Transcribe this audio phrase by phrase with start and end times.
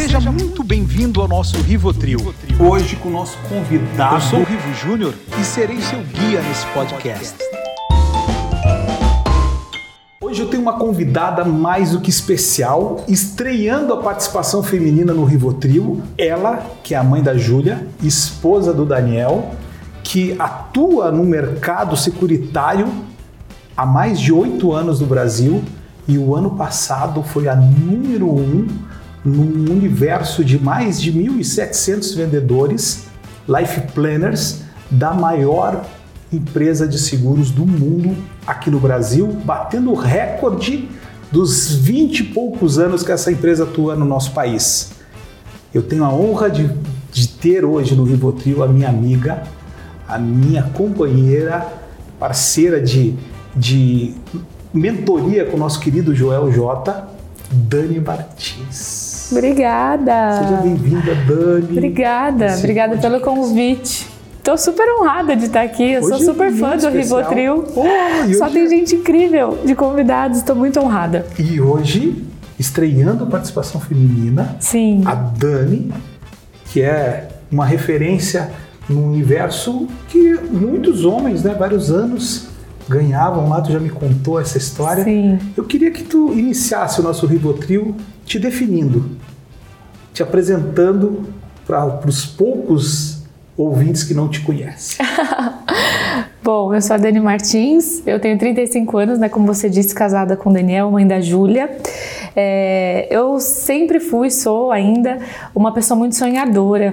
[0.00, 2.34] Seja muito bem-vindo ao nosso Rivotril.
[2.58, 4.16] Hoje com o nosso convidado.
[4.16, 7.36] Eu sou o Rivo Júnior e serei seu guia nesse podcast.
[10.18, 16.00] Hoje eu tenho uma convidada mais do que especial, estreando a participação feminina no Rivotril.
[16.16, 19.50] Ela, que é a mãe da Júlia, esposa do Daniel,
[20.02, 22.88] que atua no mercado securitário
[23.76, 25.62] há mais de oito anos no Brasil
[26.08, 28.66] e o ano passado foi a número um
[29.24, 33.04] num universo de mais de 1.700 vendedores,
[33.48, 35.84] life planners, da maior
[36.32, 40.88] empresa de seguros do mundo aqui no Brasil, batendo o recorde
[41.30, 44.92] dos 20 e poucos anos que essa empresa atua no nosso país.
[45.72, 46.70] Eu tenho a honra de,
[47.12, 49.42] de ter hoje no Rivotril a minha amiga,
[50.08, 51.66] a minha companheira,
[52.18, 53.14] parceira de,
[53.54, 54.14] de
[54.74, 57.08] mentoria com o nosso querido Joel J,
[57.50, 58.99] Dani Martins.
[59.30, 60.42] Obrigada.
[60.42, 61.72] Seja bem-vinda, Dani.
[61.72, 64.08] Obrigada, Esse obrigada pelo convite.
[64.42, 65.92] Tô super honrada de estar aqui.
[65.92, 67.20] Eu Hoje sou é super muito fã do especial.
[67.20, 67.64] Rivotril.
[67.76, 70.38] Oh, Só tem gente incrível de convidados.
[70.38, 71.26] Estou muito honrada.
[71.38, 72.24] E hoje,
[72.58, 75.02] estreando a participação feminina, Sim.
[75.04, 75.92] a Dani,
[76.66, 78.50] que é uma referência
[78.88, 82.48] no universo que muitos homens, né, vários anos,
[82.88, 85.04] ganhavam lá, tu já me contou essa história.
[85.04, 85.38] Sim.
[85.56, 87.94] Eu queria que tu iniciasse o nosso Rivotril
[88.30, 89.10] te definindo,
[90.14, 91.26] te apresentando
[91.66, 93.24] para os poucos
[93.56, 95.04] ouvintes que não te conhecem.
[96.40, 99.28] Bom, eu sou a Dani Martins, eu tenho 35 anos, né?
[99.28, 101.76] Como você disse, casada com o Daniel, mãe da Júlia.
[102.36, 105.18] É, eu sempre fui, sou ainda,
[105.52, 106.92] uma pessoa muito sonhadora,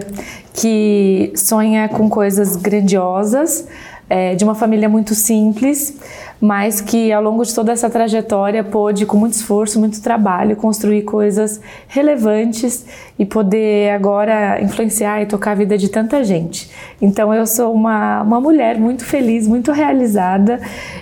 [0.55, 3.67] que sonha com coisas grandiosas,
[4.09, 5.97] é, de uma família muito simples,
[6.39, 11.01] mas que ao longo de toda essa trajetória pôde, com muito esforço, muito trabalho, construir
[11.01, 12.85] coisas relevantes
[13.17, 16.69] e poder agora influenciar e tocar a vida de tanta gente.
[17.01, 20.61] Então eu sou uma, uma mulher muito feliz, muito realizada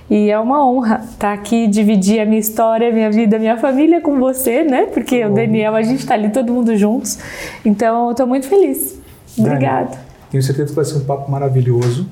[0.10, 3.58] e é uma honra estar aqui dividir a minha história, a minha vida, a minha
[3.58, 4.86] família com você, né?
[4.86, 7.20] Porque o Daniel, a gente está ali todo mundo juntos.
[7.64, 9.00] Então eu estou muito feliz.
[9.38, 9.98] Obrigada.
[10.32, 12.08] Tenho certeza que vai ser um papo maravilhoso.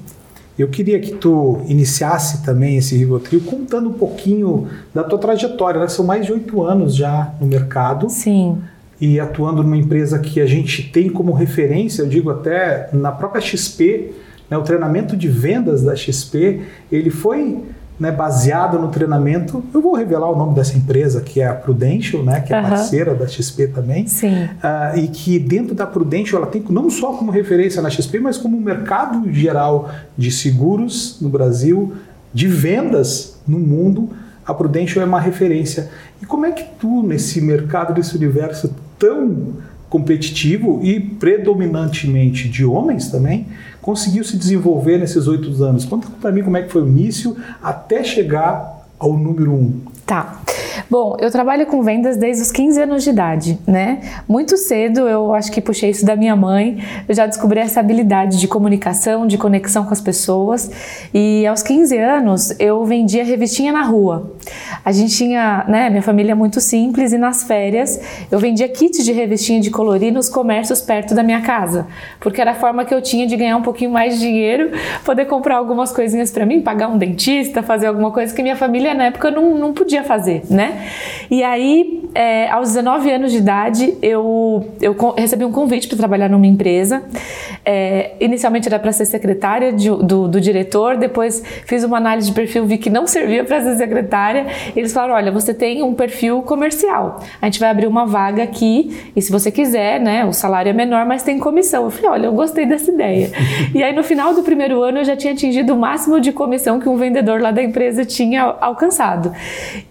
[0.57, 5.81] Eu queria que tu iniciasse também esse Rivotril contando um pouquinho da tua trajetória.
[5.81, 5.87] Né?
[5.87, 8.61] São mais de oito anos já no mercado Sim,
[9.01, 13.41] e atuando numa empresa que a gente tem como referência, eu digo até na própria
[13.41, 14.11] XP,
[14.49, 16.61] né, o treinamento de vendas da XP,
[16.91, 17.63] ele foi
[17.99, 19.63] né, baseado no treinamento.
[19.73, 22.69] Eu vou revelar o nome dessa empresa, que é a Prudential, né, que é Aham.
[22.69, 24.07] parceira da XP também.
[24.07, 24.49] sim.
[24.61, 28.37] Ah, e que dentro da Prudential ela tem não só como referência na XP, mas
[28.37, 31.93] como mercado geral de seguros no Brasil,
[32.33, 34.09] de vendas no mundo,
[34.45, 35.89] a Prudential é uma referência.
[36.21, 39.53] E como é que tu, nesse mercado, nesse universo tão
[39.93, 43.45] competitivo e predominantemente de homens também,
[43.79, 45.85] conseguiu se desenvolver nesses oito anos?
[45.85, 49.81] Conta para mim como é que foi o início até chegar ao número um.
[50.05, 50.41] Tá.
[50.89, 54.01] Bom, eu trabalho com vendas desde os 15 anos de idade, né?
[54.27, 58.37] Muito cedo, eu acho que puxei isso da minha mãe, eu já descobri essa habilidade
[58.37, 60.69] de comunicação, de conexão com as pessoas.
[61.13, 64.33] E aos 15 anos, eu vendia revistinha na rua.
[64.83, 67.99] A gente tinha, né, minha família é muito simples e nas férias
[68.29, 71.87] eu vendia kits de revistinha de colorir nos comércios perto da minha casa,
[72.19, 74.71] porque era a forma que eu tinha de ganhar um pouquinho mais de dinheiro,
[75.05, 78.93] poder comprar algumas coisinhas para mim, pagar um dentista, fazer alguma coisa que minha família
[78.93, 80.87] na época não, não podia fazer, né?
[81.29, 86.29] E aí, é, aos 19 anos de idade, eu, eu recebi um convite para trabalhar
[86.29, 87.03] numa empresa.
[87.65, 92.33] É, inicialmente era para ser secretária de- do, do diretor, depois fiz uma análise de
[92.33, 94.47] perfil, vi que não servia para ser secretária.
[94.75, 98.95] Eles falaram: olha, você tem um perfil comercial, a gente vai abrir uma vaga aqui,
[99.15, 101.83] e se você quiser, né, o salário é menor, mas tem comissão.
[101.85, 103.31] Eu falei: olha, eu gostei dessa ideia.
[103.73, 106.79] e aí, no final do primeiro ano, eu já tinha atingido o máximo de comissão
[106.79, 109.33] que um vendedor lá da empresa tinha alcançado.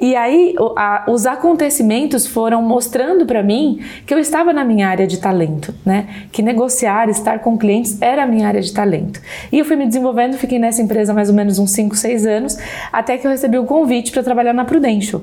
[0.00, 5.06] E aí, a- os acontecimentos foram mostrando para mim que eu estava na minha área
[5.06, 6.06] de talento, né?
[6.32, 9.20] Que negociar, estar com clientes era a minha área de talento.
[9.50, 12.56] E eu fui me desenvolvendo, fiquei nessa empresa mais ou menos uns 5, 6 anos,
[12.92, 15.22] até que eu recebi o convite para trabalhar na Prudential,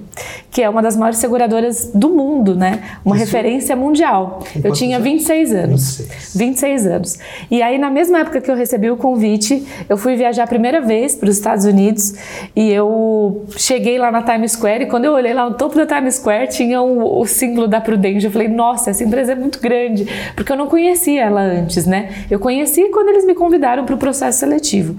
[0.52, 2.80] que é uma das maiores seguradoras do mundo, né?
[3.04, 4.44] Uma Isso- referência mundial.
[4.64, 5.08] Eu tinha anos?
[5.10, 5.98] 26 anos.
[6.00, 6.36] 26.
[6.36, 7.20] 26 anos.
[7.52, 10.82] E aí, na mesma época que eu recebi o convite, eu fui viajar a primeira
[10.82, 12.14] vez para os Estados Unidos
[12.56, 15.86] e eu cheguei lá na Times Square e quando eu olhei lá no topo da
[15.86, 18.30] Times Square tinha o, o símbolo da Prudential.
[18.30, 22.10] Eu falei, nossa, essa empresa é muito grande, porque eu não conhecia ela antes, né?
[22.30, 24.96] Eu conheci quando eles me convidaram para o processo seletivo.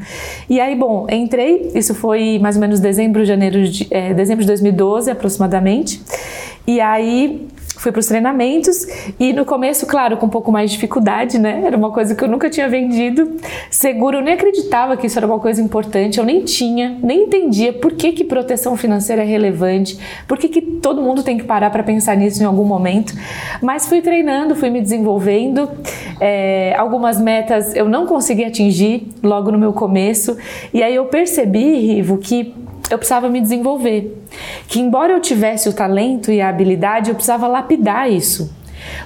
[0.48, 4.48] E aí, bom, entrei, isso foi mais ou menos dezembro, janeiro de, eh, dezembro de
[4.48, 6.00] 2012 aproximadamente.
[6.66, 7.48] E aí
[7.80, 8.86] fui para os treinamentos
[9.18, 11.62] e no começo, claro, com um pouco mais de dificuldade, né?
[11.64, 13.36] Era uma coisa que eu nunca tinha vendido.
[13.70, 17.72] Seguro, eu nem acreditava que isso era uma coisa importante, eu nem tinha, nem entendia
[17.72, 19.98] por que, que proteção financeira é relevante,
[20.28, 23.14] por que, que todo mundo tem que parar para pensar nisso em algum momento.
[23.62, 25.66] Mas fui treinando, fui me desenvolvendo.
[26.20, 30.36] É, algumas metas eu não consegui atingir logo no meu começo,
[30.74, 32.52] e aí eu percebi, Rivo, que
[32.90, 34.22] eu precisava me desenvolver.
[34.68, 38.60] Que embora eu tivesse o talento e a habilidade, eu precisava lapidar isso.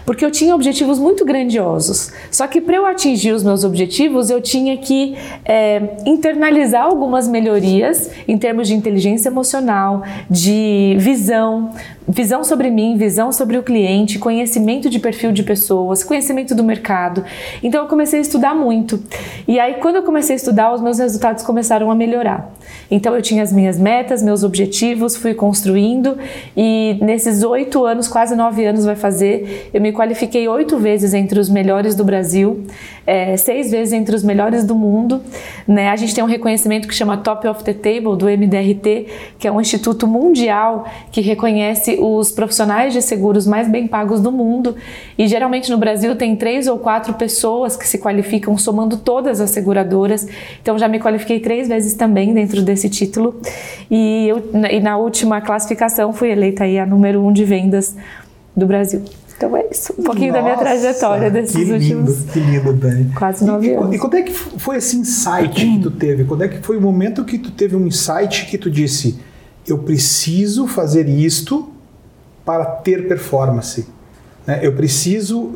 [0.04, 2.12] Porque eu tinha objetivos muito grandiosos.
[2.30, 8.10] Só que para eu atingir os meus objetivos, eu tinha que é, internalizar algumas melhorias
[8.26, 11.70] em termos de inteligência emocional, de visão,
[12.06, 17.24] visão sobre mim, visão sobre o cliente, conhecimento de perfil de pessoas, conhecimento do mercado.
[17.62, 19.02] Então eu comecei a estudar muito.
[19.48, 22.52] E aí quando eu comecei a estudar, os meus resultados começaram a melhorar.
[22.90, 26.18] Então eu tinha as minhas metas, meus objetivos, fui construindo
[26.56, 31.38] e nesses oito anos, quase nove anos vai fazer, eu me qualifiquei oito vezes entre
[31.38, 32.64] os melhores do Brasil,
[33.06, 35.20] é, seis vezes entre os melhores do mundo.
[35.66, 35.88] Né?
[35.88, 39.06] A gente tem um reconhecimento que chama Top of the Table do MDRT,
[39.38, 44.30] que é um instituto mundial que reconhece os profissionais de seguros mais bem pagos do
[44.30, 44.76] mundo.
[45.16, 49.50] E geralmente no Brasil tem três ou quatro pessoas que se qualificam, somando todas as
[49.50, 50.26] seguradoras.
[50.62, 53.40] Então já me qualifiquei três vezes também dentro desse título.
[53.90, 57.96] E, eu, e na última classificação fui eleita aí a número um de vendas
[58.56, 59.02] do Brasil.
[59.36, 62.72] Então é isso, um pouquinho Nossa, da minha trajetória desses que lindo, últimos que lindo,
[62.72, 63.12] Dani.
[63.16, 63.94] quase nove e, anos.
[63.94, 66.24] E quando é que foi esse insight que tu teve?
[66.24, 69.18] Quando é que foi o momento que tu teve um insight que tu disse,
[69.66, 71.73] eu preciso fazer isto
[72.44, 73.86] para ter performance?
[74.46, 74.60] Né?
[74.62, 75.52] Eu preciso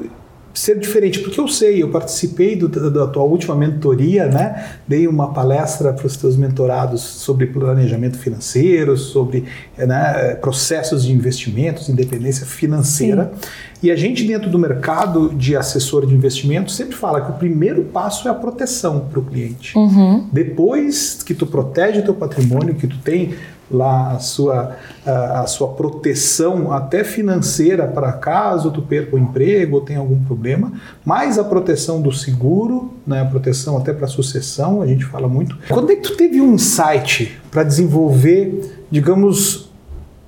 [0.59, 4.71] ser diferente, porque eu sei, eu participei do, da tua última mentoria, né?
[4.89, 9.45] Dei uma palestra para os teus mentorados sobre planejamento financeiro, sobre
[9.77, 13.33] né, processos de investimentos, independência financeira.
[13.41, 13.49] Sim.
[13.85, 17.85] E a gente dentro do mercado de assessor de investimento sempre fala que o primeiro
[17.85, 19.79] passo é a proteção para o cliente.
[19.79, 20.27] Uhum.
[20.33, 23.35] Depois que tu protege o teu patrimônio, que tu tem
[23.71, 29.77] lá a sua, a, a, sua proteção até financeira para caso tu perca o emprego
[29.77, 30.73] ou tenha algum problema,
[31.05, 35.57] mais a proteção do seguro, né, a proteção até para sucessão, a gente fala muito.
[35.69, 39.71] Quando é que tu teve um insight para desenvolver, digamos,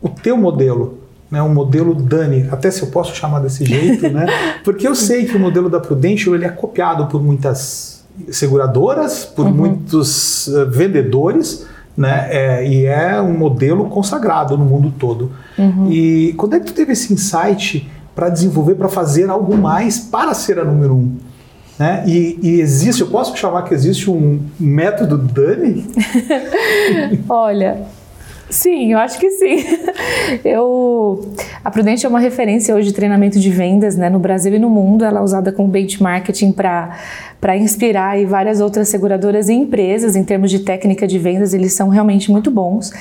[0.02, 0.98] o teu modelo?
[1.30, 4.26] Né, um modelo Dani, até se eu posso chamar desse jeito, né?
[4.64, 8.00] Porque eu sei que o modelo da Prudential ele é copiado por muitas
[8.30, 9.52] seguradoras, por uhum.
[9.52, 11.66] muitos uh, vendedores,
[11.96, 12.28] né?
[12.30, 15.32] É, e é um modelo consagrado no mundo todo.
[15.58, 15.90] Uhum.
[15.90, 20.34] E quando é que tu teve esse insight para desenvolver, para fazer algo mais para
[20.34, 21.16] ser a número um?
[21.78, 22.04] Né?
[22.06, 25.86] E, e, existe, eu posso chamar que existe um método Dani?
[27.26, 27.86] Olha,
[28.50, 29.64] Sim, eu acho que sim.
[30.44, 31.24] Eu,
[31.64, 34.68] a Prudente é uma referência hoje de treinamento de vendas né, no Brasil e no
[34.68, 35.04] mundo.
[35.04, 40.50] Ela é usada como benchmarking para inspirar e várias outras seguradoras e empresas em termos
[40.50, 41.54] de técnica de vendas.
[41.54, 42.92] Eles são realmente muito bons.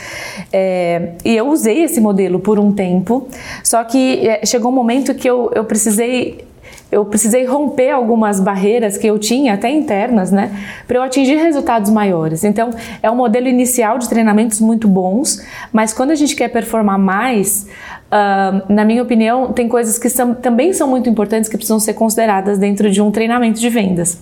[0.54, 3.28] É, e eu usei esse modelo por um tempo,
[3.64, 6.46] só que é, chegou um momento que eu, eu precisei
[6.92, 10.52] eu precisei romper algumas barreiras que eu tinha, até internas, né,
[10.88, 12.44] para eu atingir resultados maiores.
[12.44, 12.72] Então,
[13.02, 17.68] é um modelo inicial de treinamentos muito bons, mas quando a gente quer performar mais,
[18.12, 21.94] uh, na minha opinião, tem coisas que são, também são muito importantes que precisam ser
[21.94, 24.20] consideradas dentro de um treinamento de vendas.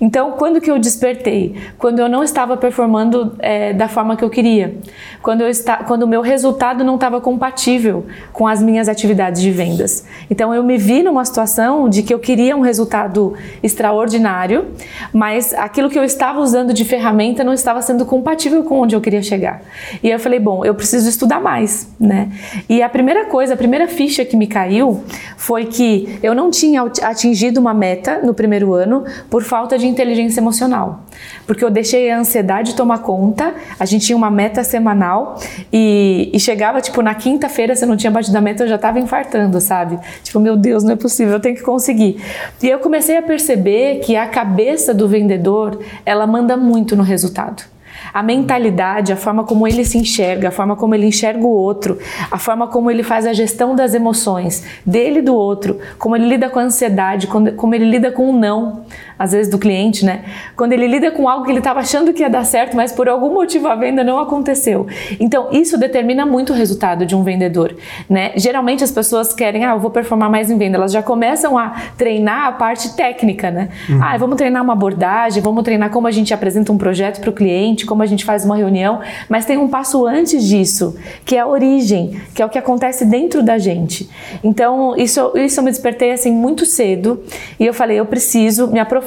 [0.00, 1.54] Então, quando que eu despertei?
[1.78, 4.76] Quando eu não estava performando é, da forma que eu queria,
[5.22, 9.50] quando, eu está, quando o meu resultado não estava compatível com as minhas atividades de
[9.50, 10.04] vendas.
[10.30, 14.68] Então, eu me vi numa situação de que eu queria um resultado extraordinário,
[15.12, 19.00] mas aquilo que eu estava usando de ferramenta não estava sendo compatível com onde eu
[19.00, 19.62] queria chegar.
[20.02, 22.30] E eu falei, bom, eu preciso estudar mais, né?
[22.68, 25.02] E a primeira coisa, a primeira ficha que me caiu
[25.36, 30.40] foi que eu não tinha atingido uma meta no primeiro ano por falta de inteligência
[30.40, 31.04] emocional.
[31.46, 35.38] Porque eu deixei a ansiedade tomar conta, a gente tinha uma meta semanal
[35.72, 38.76] e, e chegava, tipo, na quinta-feira, se eu não tinha batido a meta, eu já
[38.76, 39.98] estava infartando, sabe?
[40.22, 42.20] Tipo, meu Deus, não é possível, eu tenho que conseguir.
[42.62, 47.75] E eu comecei a perceber que a cabeça do vendedor, ela manda muito no resultado
[48.12, 51.98] a mentalidade, a forma como ele se enxerga, a forma como ele enxerga o outro,
[52.30, 56.28] a forma como ele faz a gestão das emoções dele e do outro, como ele
[56.28, 58.84] lida com a ansiedade, como ele lida com o não,
[59.18, 60.24] às vezes do cliente, né?
[60.56, 63.08] Quando ele lida com algo que ele estava achando que ia dar certo, mas por
[63.08, 64.86] algum motivo a venda não aconteceu.
[65.18, 67.74] Então, isso determina muito o resultado de um vendedor,
[68.08, 68.32] né?
[68.36, 70.76] Geralmente as pessoas querem, ah, eu vou performar mais em venda.
[70.76, 73.70] Elas já começam a treinar a parte técnica, né?
[73.88, 74.02] Uhum.
[74.02, 77.32] Ah, vamos treinar uma abordagem, vamos treinar como a gente apresenta um projeto para o
[77.32, 81.40] cliente, como a gente faz uma reunião, mas tem um passo antes disso, que é
[81.40, 84.08] a origem, que é o que acontece dentro da gente.
[84.44, 87.22] Então, isso, isso eu me despertei assim muito cedo
[87.58, 89.05] e eu falei, eu preciso me aprofundar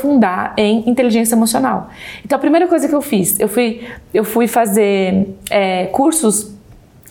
[0.58, 1.89] em inteligência emocional.
[2.24, 3.82] Então, a primeira coisa que eu fiz, eu fui,
[4.13, 6.59] eu fui fazer é, cursos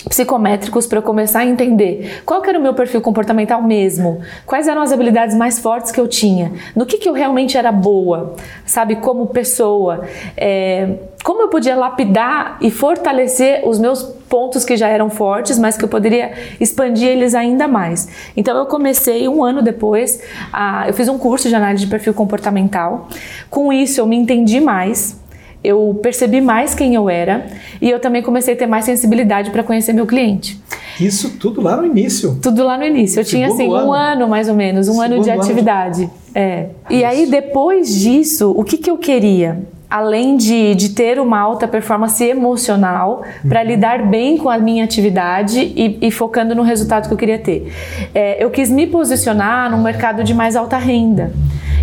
[0.09, 4.81] psicométricos para eu começar a entender qual era o meu perfil comportamental mesmo, quais eram
[4.81, 8.97] as habilidades mais fortes que eu tinha, no que, que eu realmente era boa, sabe,
[8.97, 15.11] como pessoa, é, como eu podia lapidar e fortalecer os meus pontos que já eram
[15.11, 18.09] fortes, mas que eu poderia expandir eles ainda mais.
[18.37, 22.15] Então eu comecei um ano depois, a, eu fiz um curso de análise de perfil
[22.15, 23.09] comportamental.
[23.51, 25.19] Com isso eu me entendi mais,
[25.63, 27.47] eu percebi mais quem eu era
[27.81, 30.61] e eu também comecei a ter mais sensibilidade para conhecer meu cliente.
[31.01, 32.39] Isso tudo lá no início?
[32.43, 33.21] Tudo lá no início.
[33.21, 33.89] Eu Segundo tinha assim ano.
[33.89, 36.03] um ano mais ou menos, um Segundo ano de atividade.
[36.03, 36.39] Ano de...
[36.39, 36.67] É.
[36.91, 39.67] E aí depois disso, o que, que eu queria?
[39.91, 43.67] além de, de ter uma alta performance emocional para uhum.
[43.67, 47.73] lidar bem com a minha atividade e, e, focando no resultado que eu queria ter.
[48.15, 51.33] É, eu quis me posicionar num mercado de mais alta renda.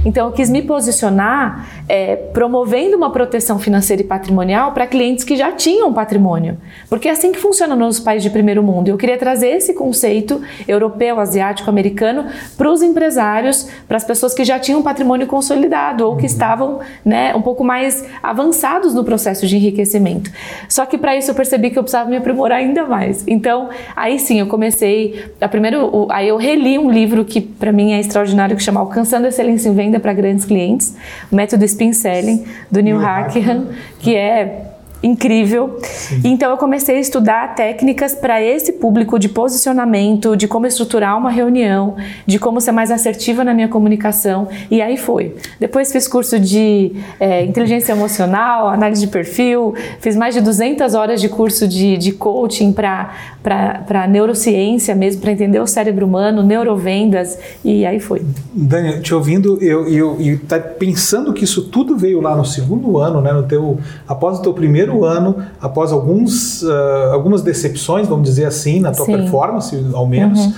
[0.06, 5.36] Então, eu quis me posicionar é, promovendo uma proteção financeira e patrimonial para clientes que
[5.36, 6.58] já tinham patrimônio.
[6.88, 8.88] Porque é assim que funciona nos países de primeiro mundo.
[8.88, 12.26] Eu queria trazer esse conceito europeu, asiático, americano
[12.58, 17.36] para os empresários, para as pessoas que já tinham patrimônio consolidado ou que estavam né,
[17.36, 20.32] um pouco mais avançados no processo de enriquecimento.
[20.70, 23.24] Só que para isso eu percebi que eu precisava me aprimorar ainda mais.
[23.28, 25.26] Então, aí sim, eu comecei.
[25.42, 29.28] A primeiro, aí eu reli um livro que para mim é extraordinário, que chama Alcançando
[29.28, 30.96] Excelência em Venda para Grandes Clientes,
[31.32, 33.68] o método Spin Selling, do Neil Hackhan,
[34.00, 34.75] que é
[35.06, 35.78] incrível.
[35.84, 36.22] Sim.
[36.24, 41.30] Então eu comecei a estudar técnicas para esse público de posicionamento, de como estruturar uma
[41.30, 41.96] reunião,
[42.26, 44.48] de como ser mais assertiva na minha comunicação.
[44.72, 45.36] E aí foi.
[45.60, 51.22] Depois fiz curso de é, inteligência emocional, análise de perfil, fiz mais de 200 horas
[51.22, 57.86] de curso de, de coaching para neurociência mesmo, para entender o cérebro humano, neurovendas, e
[57.86, 58.24] aí foi.
[58.54, 62.98] Daniel, te ouvindo, eu, eu, eu tá pensando que isso tudo veio lá no segundo
[62.98, 68.08] ano, né, no teu, após o teu primeiro primeiro ano, após alguns, uh, algumas decepções,
[68.08, 69.18] vamos dizer assim, na tua Sim.
[69.18, 70.54] performance, ao menos, uhum.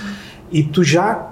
[0.52, 1.28] e tu já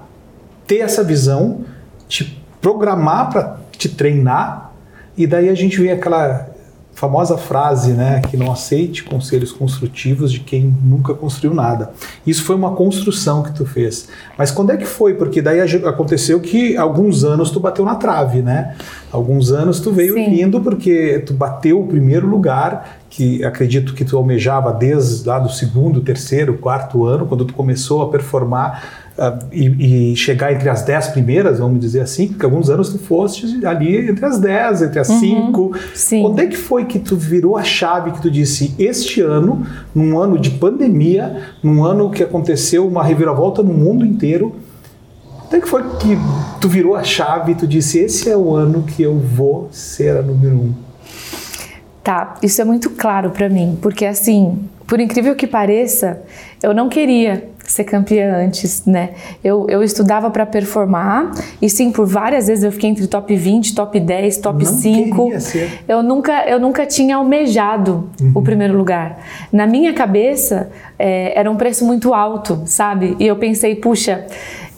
[0.67, 1.61] ter essa visão,
[2.09, 4.73] te programar para te treinar,
[5.17, 6.49] e daí a gente vê aquela
[6.97, 11.93] famosa frase, né, que não aceite conselhos construtivos de quem nunca construiu nada.
[12.27, 14.09] Isso foi uma construção que tu fez.
[14.37, 15.13] Mas quando é que foi?
[15.13, 18.75] Porque daí aconteceu que alguns anos tu bateu na trave, né?
[19.13, 20.31] Alguns anos tu veio Sim.
[20.31, 25.51] vindo porque tu bateu o primeiro lugar que acredito que tu almejava desde lá do
[25.51, 29.06] segundo, terceiro, quarto ano, quando tu começou a performar
[29.51, 33.65] e, e, chegar entre as dez primeiras, vamos dizer assim, porque alguns anos tu foste
[33.65, 35.73] ali entre as dez, entre as uhum, cinco.
[35.95, 36.23] Sim.
[36.23, 40.19] Quando é que foi que tu virou a chave que tu disse, este ano, num
[40.19, 44.55] ano de pandemia, num ano que aconteceu uma reviravolta no mundo inteiro,
[45.49, 46.19] quando é que foi que
[46.61, 50.17] tu virou a chave e tu disse, esse é o ano que eu vou ser
[50.17, 50.75] a número um?
[52.03, 56.23] Tá, isso é muito claro para mim, porque assim, por incrível que pareça,
[56.63, 59.11] eu não queria ser campeã antes, né?
[59.45, 63.75] Eu, eu estudava para performar e sim, por várias vezes eu fiquei entre top 20,
[63.75, 65.33] top 10, top Não 5.
[65.87, 68.33] Eu nunca, eu nunca tinha almejado uhum.
[68.35, 69.19] o primeiro lugar.
[69.53, 73.15] Na minha cabeça, é, era um preço muito alto, sabe?
[73.19, 74.27] E eu pensei, puxa,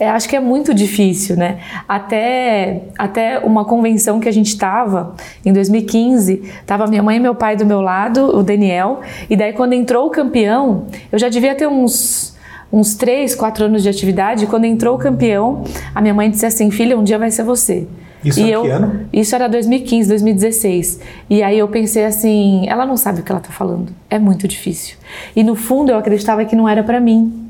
[0.00, 1.59] é, acho que é muito difícil, né?
[1.88, 5.14] Até, até uma convenção que a gente estava
[5.45, 9.00] em 2015, tava minha mãe e meu pai do meu lado, o Daniel,
[9.31, 12.37] e daí quando entrou o campeão, eu já devia ter uns
[12.73, 16.71] uns 3, 4 anos de atividade, quando entrou o campeão, a minha mãe disse assim:
[16.71, 17.87] "Filha, um dia vai ser você".
[18.25, 19.07] Isso e eu, que ano?
[19.13, 21.01] Isso era 2015, 2016.
[21.31, 23.93] E aí eu pensei assim, ela não sabe o que ela está falando.
[24.11, 24.97] É muito difícil.
[25.37, 27.48] E no fundo eu acreditava que não era para mim.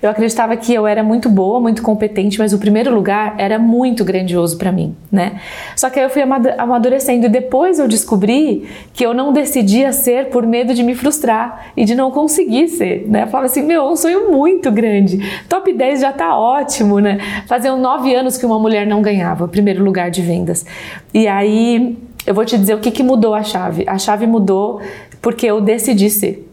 [0.00, 4.04] Eu acreditava que eu era muito boa, muito competente, mas o primeiro lugar era muito
[4.04, 5.40] grandioso para mim, né?
[5.76, 10.26] Só que aí eu fui amadurecendo e depois eu descobri que eu não decidia ser
[10.26, 13.24] por medo de me frustrar e de não conseguir ser, né?
[13.24, 15.18] Eu falava assim, meu, é um sonho muito grande.
[15.48, 17.18] Top 10 já tá ótimo, né?
[17.46, 20.64] Faziam nove anos que uma mulher não ganhava primeiro lugar de vendas.
[21.12, 23.84] E aí eu vou te dizer o que, que mudou a chave.
[23.86, 24.80] A chave mudou
[25.20, 26.47] porque eu decidi ser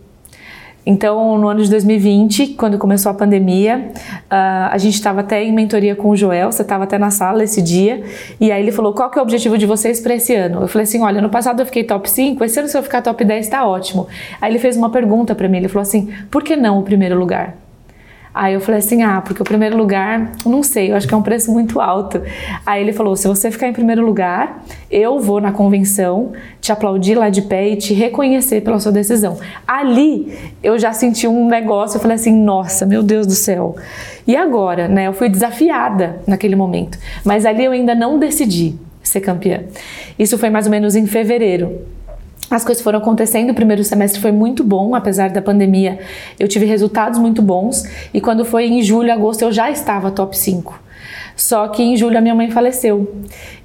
[0.86, 3.90] Então, no ano de 2020, quando começou a pandemia,
[4.26, 7.44] uh, a gente estava até em mentoria com o Joel, você estava até na sala
[7.44, 8.04] esse dia,
[8.40, 10.62] e aí ele falou: qual que é o objetivo de vocês para esse ano?
[10.62, 13.02] Eu falei assim: olha, no passado eu fiquei top 5, esse ano se eu ficar
[13.02, 14.08] top 10 está ótimo.
[14.40, 17.18] Aí ele fez uma pergunta para mim, ele falou assim: por que não o primeiro
[17.18, 17.65] lugar?
[18.36, 21.18] Aí eu falei assim: ah, porque o primeiro lugar, não sei, eu acho que é
[21.18, 22.22] um preço muito alto.
[22.66, 24.62] Aí ele falou: se você ficar em primeiro lugar,
[24.92, 29.40] eu vou na convenção te aplaudir lá de pé e te reconhecer pela sua decisão.
[29.66, 33.78] Ali eu já senti um negócio, eu falei assim: nossa, meu Deus do céu.
[34.28, 35.08] E agora, né?
[35.08, 39.64] Eu fui desafiada naquele momento, mas ali eu ainda não decidi ser campeã.
[40.20, 41.95] Isso foi mais ou menos em fevereiro
[42.50, 46.00] as coisas foram acontecendo, o primeiro semestre foi muito bom, apesar da pandemia,
[46.40, 47.84] eu tive resultados muito bons,
[48.14, 50.82] e quando foi em julho, agosto, eu já estava top 5.
[51.36, 53.14] Só que em julho a minha mãe faleceu.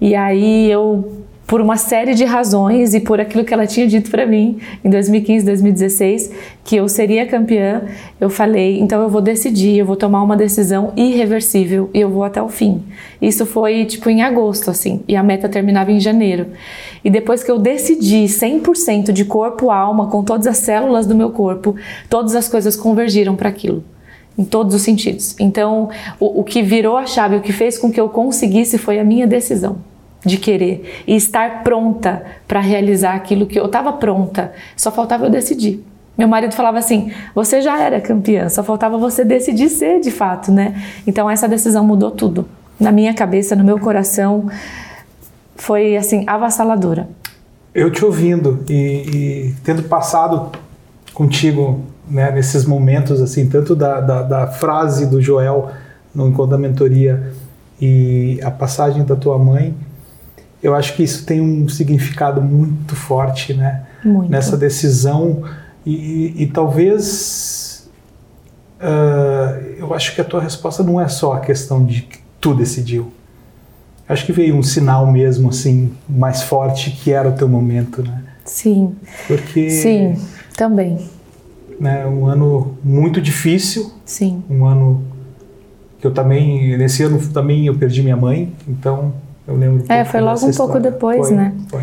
[0.00, 1.19] E aí eu
[1.50, 4.88] por uma série de razões e por aquilo que ela tinha dito para mim em
[4.88, 6.30] 2015, 2016,
[6.62, 7.82] que eu seria campeã,
[8.20, 12.22] eu falei, então eu vou decidir, eu vou tomar uma decisão irreversível e eu vou
[12.22, 12.84] até o fim.
[13.20, 16.46] Isso foi tipo em agosto assim, e a meta terminava em janeiro.
[17.02, 21.30] E depois que eu decidi 100% de corpo, alma, com todas as células do meu
[21.30, 21.74] corpo,
[22.08, 23.82] todas as coisas convergiram para aquilo
[24.38, 25.34] em todos os sentidos.
[25.40, 25.90] Então,
[26.20, 29.04] o, o que virou a chave, o que fez com que eu conseguisse foi a
[29.04, 29.89] minha decisão
[30.24, 35.30] de querer e estar pronta para realizar aquilo que eu estava pronta, só faltava eu
[35.30, 35.84] decidir.
[36.16, 40.52] Meu marido falava assim: você já era campeã, só faltava você decidir ser de fato,
[40.52, 40.82] né?
[41.06, 42.46] Então essa decisão mudou tudo.
[42.78, 44.48] Na minha cabeça, no meu coração,
[45.56, 47.08] foi assim, avassaladora.
[47.74, 50.50] Eu te ouvindo e, e tendo passado
[51.14, 55.70] contigo né, nesses momentos, assim, tanto da, da, da frase do Joel
[56.14, 57.32] no encontro da mentoria
[57.80, 59.74] e a passagem da tua mãe,
[60.62, 63.82] eu acho que isso tem um significado muito forte, né?
[64.04, 64.30] Muito.
[64.30, 65.42] Nessa decisão
[65.84, 67.88] e, e, e talvez
[68.80, 72.54] uh, eu acho que a tua resposta não é só a questão de que tu
[72.54, 73.12] decidiu.
[74.08, 78.24] Acho que veio um sinal mesmo assim mais forte que era o teu momento, né?
[78.44, 78.96] Sim.
[79.26, 80.16] Porque sim,
[80.56, 80.98] também.
[81.78, 83.92] Né, um ano muito difícil.
[84.04, 84.42] Sim.
[84.50, 85.04] Um ano
[86.00, 89.14] que eu também nesse ano também eu perdi minha mãe, então
[89.50, 89.84] eu lembro.
[89.88, 91.52] É, foi logo um pouco depois, foi, né?
[91.68, 91.82] Foi.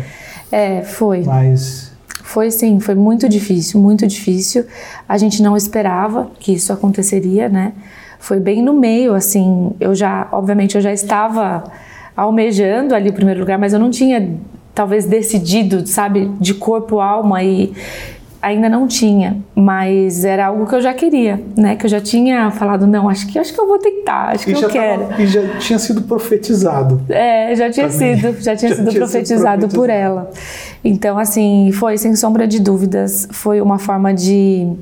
[0.50, 1.22] É, foi.
[1.24, 1.92] Mas.
[2.22, 4.66] Foi sim, foi muito difícil, muito difícil.
[5.08, 7.72] A gente não esperava que isso aconteceria, né?
[8.18, 9.72] Foi bem no meio, assim.
[9.80, 11.64] Eu já, obviamente, eu já estava
[12.14, 14.36] almejando ali o primeiro lugar, mas eu não tinha
[14.74, 17.72] talvez decidido, sabe, de corpo, alma e
[18.40, 21.76] ainda não tinha, mas era algo que eu já queria, né?
[21.76, 24.52] Que eu já tinha falado, não, acho que acho que eu vou tentar, acho que
[24.52, 25.06] eu quero.
[25.06, 27.00] Tava, e já tinha sido profetizado.
[27.08, 30.30] É, já tinha sido, já tinha já sido tinha profetizado sido por ela.
[30.84, 34.72] Então, assim, foi sem sombra de dúvidas, foi uma forma de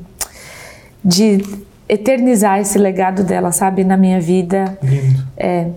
[1.04, 1.40] de
[1.88, 4.76] eternizar esse legado dela, sabe, na minha vida.
[4.82, 5.24] Lindo.
[5.36, 5.68] É.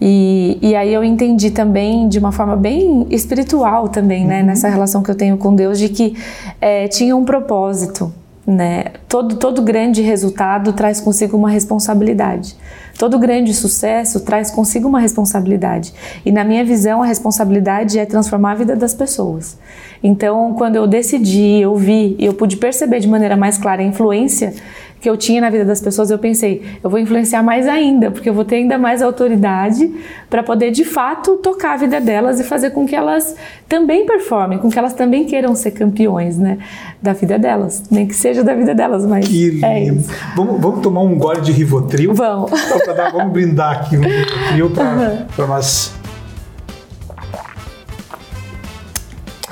[0.00, 4.28] E, e aí eu entendi também de uma forma bem espiritual também, uhum.
[4.28, 6.16] né, nessa relação que eu tenho com Deus, de que
[6.60, 8.12] é, tinha um propósito,
[8.46, 8.84] né?
[9.08, 12.56] Todo, todo grande resultado traz consigo uma responsabilidade.
[12.98, 15.92] Todo grande sucesso traz consigo uma responsabilidade.
[16.24, 19.58] E na minha visão, a responsabilidade é transformar a vida das pessoas.
[20.02, 23.84] Então, quando eu decidi, eu vi e eu pude perceber de maneira mais clara a
[23.84, 24.54] influência
[25.00, 28.28] que eu tinha na vida das pessoas, eu pensei, eu vou influenciar mais ainda, porque
[28.28, 29.92] eu vou ter ainda mais autoridade
[30.28, 33.36] para poder de fato tocar a vida delas e fazer com que elas
[33.68, 36.58] também performem, com que elas também queiram ser campeões, né,
[37.00, 39.64] da vida delas, nem que seja da vida delas, mas que lindo.
[39.64, 39.90] é.
[40.34, 42.12] Vamos, vamos tomar um gole de Rivotril?
[42.14, 42.50] Vamos.
[42.52, 45.46] Então, dar, vamos brindar aqui um Rivotril para uhum.
[45.46, 45.92] nós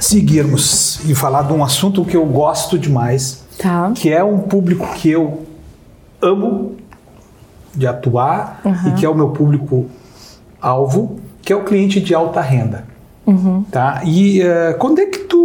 [0.00, 3.92] seguirmos e falar de um assunto que eu gosto demais Tá.
[3.94, 5.46] Que é um público que eu
[6.20, 6.76] amo
[7.74, 8.88] de atuar uhum.
[8.88, 9.86] e que é o meu público
[10.60, 12.84] alvo, que é o cliente de alta renda.
[13.26, 13.64] Uhum.
[13.70, 14.02] Tá?
[14.04, 15.36] E uh, quando é que tu.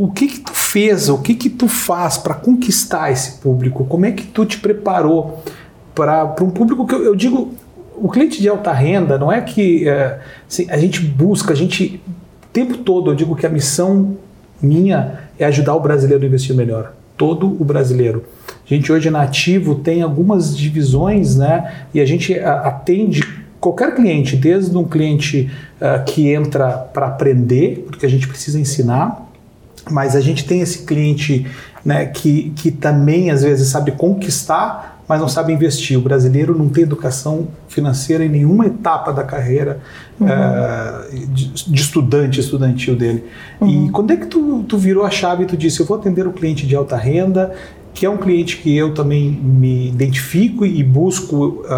[0.00, 1.08] O que que tu fez?
[1.08, 3.84] O que que tu faz para conquistar esse público?
[3.84, 5.42] Como é que tu te preparou
[5.94, 7.54] para um público que eu, eu, digo.
[8.00, 12.00] O cliente de alta renda não é que uh, assim, a gente busca, a gente.
[12.44, 14.16] O tempo todo eu digo que a missão
[14.60, 18.24] minha é ajudar o brasileiro a investir melhor todo o brasileiro.
[18.48, 21.86] A gente hoje na Ativo tem algumas divisões, né?
[21.92, 23.22] E a gente atende
[23.60, 25.50] qualquer cliente, desde um cliente
[25.80, 29.28] uh, que entra para aprender, porque a gente precisa ensinar,
[29.90, 31.46] mas a gente tem esse cliente
[31.84, 35.96] né, que, que também às vezes sabe conquistar mas não sabe investir.
[35.96, 39.80] O brasileiro não tem educação financeira em nenhuma etapa da carreira
[40.20, 40.26] uhum.
[40.26, 43.24] uh, de, de, estudante, estudantil dele.
[43.60, 43.86] Uhum.
[43.86, 46.26] E quando é que tu, tu virou a chave e tu disse, eu vou atender
[46.26, 47.54] o cliente de alta renda
[47.98, 51.68] que é um cliente que eu também me identifico e busco uh,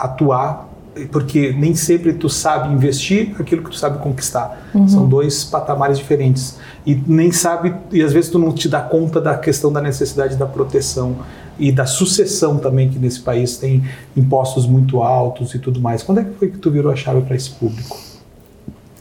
[0.00, 0.68] atuar,
[1.12, 4.66] porque nem sempre tu sabe investir aquilo que tu sabe conquistar.
[4.74, 4.88] Uhum.
[4.88, 6.58] São dois patamares diferentes.
[6.84, 10.34] E nem sabe, e às vezes tu não te dá conta da questão da necessidade
[10.34, 11.18] da proteção
[11.60, 13.84] e da sucessão também, que nesse país tem
[14.16, 16.02] impostos muito altos e tudo mais.
[16.02, 17.98] Quando é que foi que tu virou a chave para esse público?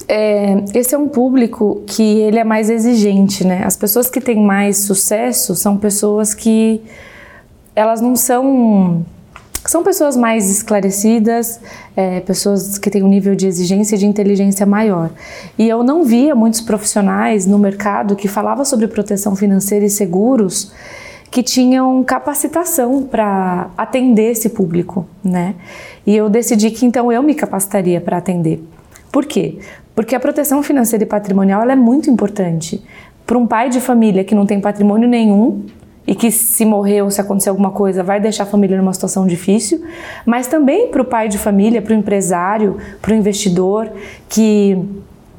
[0.08, 3.64] É, esse é um público que ele é mais exigente, né?
[3.64, 6.82] As pessoas que têm mais sucesso são pessoas que
[7.76, 9.06] elas não são
[9.66, 11.60] são pessoas mais esclarecidas,
[11.96, 15.12] é, pessoas que têm um nível de exigência e de inteligência maior.
[15.58, 20.72] E eu não via muitos profissionais no mercado que falavam sobre proteção financeira e seguros
[21.32, 25.56] que tinham capacitação para atender esse público, né?
[26.06, 28.64] E eu decidi que então eu me capacitaria para atender.
[29.12, 29.60] Por quê?
[29.96, 32.84] Porque a proteção financeira e patrimonial é muito importante.
[33.26, 35.66] Para um pai de família que não tem patrimônio nenhum
[36.08, 39.28] e que se morrer ou se acontecer alguma coisa vai deixar a família numa situação
[39.28, 39.84] difícil,
[40.26, 43.92] mas também para o pai de família, para o empresário, para o investidor
[44.28, 44.76] que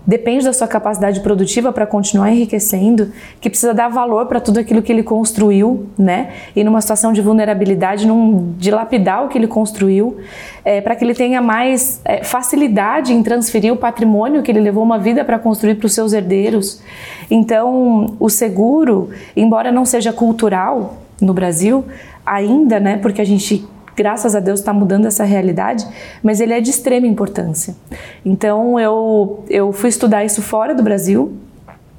[0.06, 4.82] depende da sua capacidade produtiva para continuar enriquecendo, que precisa dar valor para tudo aquilo
[4.82, 6.30] que ele construiu, né?
[6.54, 10.18] E numa situação de vulnerabilidade, num dilapidar o que ele construiu,
[10.64, 14.82] é, para que ele tenha mais é, facilidade em transferir o patrimônio que ele levou
[14.82, 16.82] uma vida para construir para os seus herdeiros.
[17.30, 21.84] Então, o seguro, embora não seja cultural no Brasil
[22.24, 22.96] ainda, né?
[22.96, 25.86] Porque a gente graças a Deus está mudando essa realidade,
[26.22, 27.74] mas ele é de extrema importância.
[28.24, 31.32] Então eu, eu fui estudar isso fora do Brasil,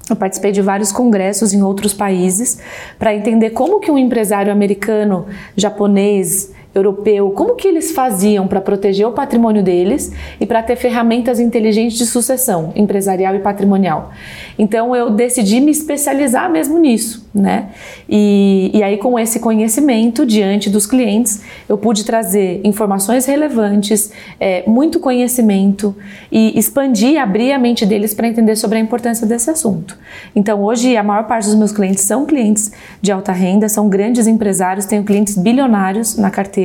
[0.10, 2.60] eu participei de vários congressos em outros países
[3.00, 5.26] para entender como que um empresário americano,
[5.56, 11.40] japonês, europeu, como que eles faziam para proteger o patrimônio deles e para ter ferramentas
[11.40, 14.12] inteligentes de sucessão empresarial e patrimonial.
[14.58, 17.70] Então eu decidi me especializar mesmo nisso, né?
[18.08, 24.64] E, e aí com esse conhecimento diante dos clientes eu pude trazer informações relevantes, é,
[24.66, 25.94] muito conhecimento
[26.32, 29.98] e expandir, abrir a mente deles para entender sobre a importância desse assunto.
[30.34, 34.26] Então hoje a maior parte dos meus clientes são clientes de alta renda, são grandes
[34.26, 36.61] empresários, tenho clientes bilionários na carteira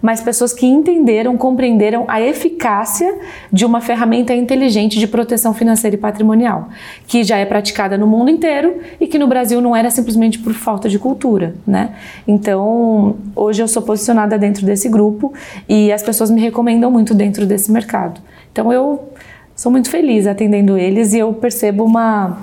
[0.00, 3.14] mas pessoas que entenderam, compreenderam a eficácia
[3.52, 6.68] de uma ferramenta inteligente de proteção financeira e patrimonial,
[7.06, 10.52] que já é praticada no mundo inteiro e que no Brasil não era simplesmente por
[10.52, 11.94] falta de cultura, né?
[12.26, 15.32] Então, hoje eu sou posicionada dentro desse grupo
[15.68, 18.20] e as pessoas me recomendam muito dentro desse mercado.
[18.52, 19.08] Então, eu
[19.56, 22.38] sou muito feliz atendendo eles e eu percebo uma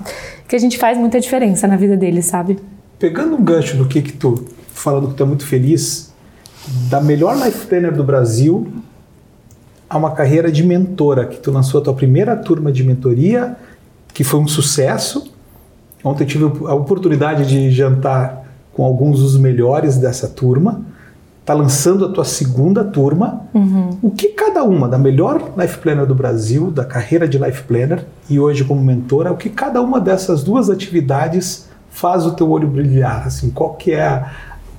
[0.48, 2.60] que a gente faz muita diferença na vida deles, sabe?
[3.00, 6.11] Pegando um gancho do que que tu falando que tu é muito feliz,
[6.90, 8.72] da melhor life planner do Brasil
[9.90, 13.58] a uma carreira de mentora, que tu lançou a tua primeira turma de mentoria,
[14.14, 15.34] que foi um sucesso.
[16.02, 20.82] Ontem eu tive a oportunidade de jantar com alguns dos melhores dessa turma.
[21.42, 23.42] Está lançando a tua segunda turma.
[23.54, 23.98] Uhum.
[24.02, 28.06] O que cada uma, da melhor life planner do Brasil, da carreira de life planner
[28.30, 32.68] e hoje como mentora, o que cada uma dessas duas atividades faz o teu olho
[32.70, 33.28] brilhar?
[33.28, 34.32] Assim, qual que é a,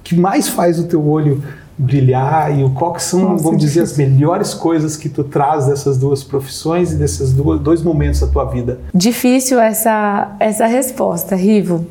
[0.02, 3.80] que mais faz o teu olho brilhar e o qual que são, Nossa, vamos dizer,
[3.80, 8.44] as melhores coisas que tu traz dessas duas profissões e desses dois momentos da tua
[8.44, 8.78] vida?
[8.94, 11.87] Difícil essa, essa resposta, Rivo.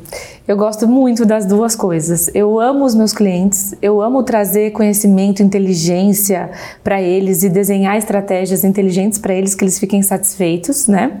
[0.46, 2.30] Eu gosto muito das duas coisas.
[2.34, 6.50] Eu amo os meus clientes, eu amo trazer conhecimento, inteligência
[6.82, 11.20] para eles e desenhar estratégias inteligentes para eles que eles fiquem satisfeitos, né?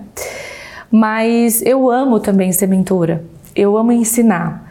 [0.90, 3.24] Mas eu amo também ser mentora.
[3.54, 4.61] Eu amo ensinar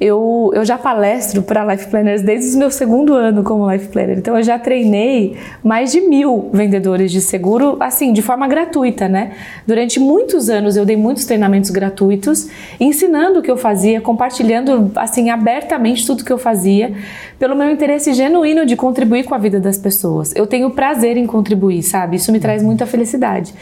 [0.00, 4.16] eu, eu já palestro para Life Planners desde o meu segundo ano como Life Planner.
[4.16, 9.32] Então eu já treinei mais de mil vendedores de seguro, assim, de forma gratuita, né?
[9.66, 12.48] Durante muitos anos eu dei muitos treinamentos gratuitos,
[12.80, 16.94] ensinando o que eu fazia, compartilhando, assim, abertamente tudo que eu fazia,
[17.38, 20.34] pelo meu interesse genuíno de contribuir com a vida das pessoas.
[20.34, 22.16] Eu tenho prazer em contribuir, sabe?
[22.16, 23.52] Isso me traz muita felicidade.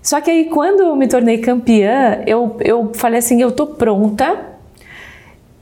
[0.00, 4.55] Só que aí, quando eu me tornei campeã, eu, eu falei assim: eu tô pronta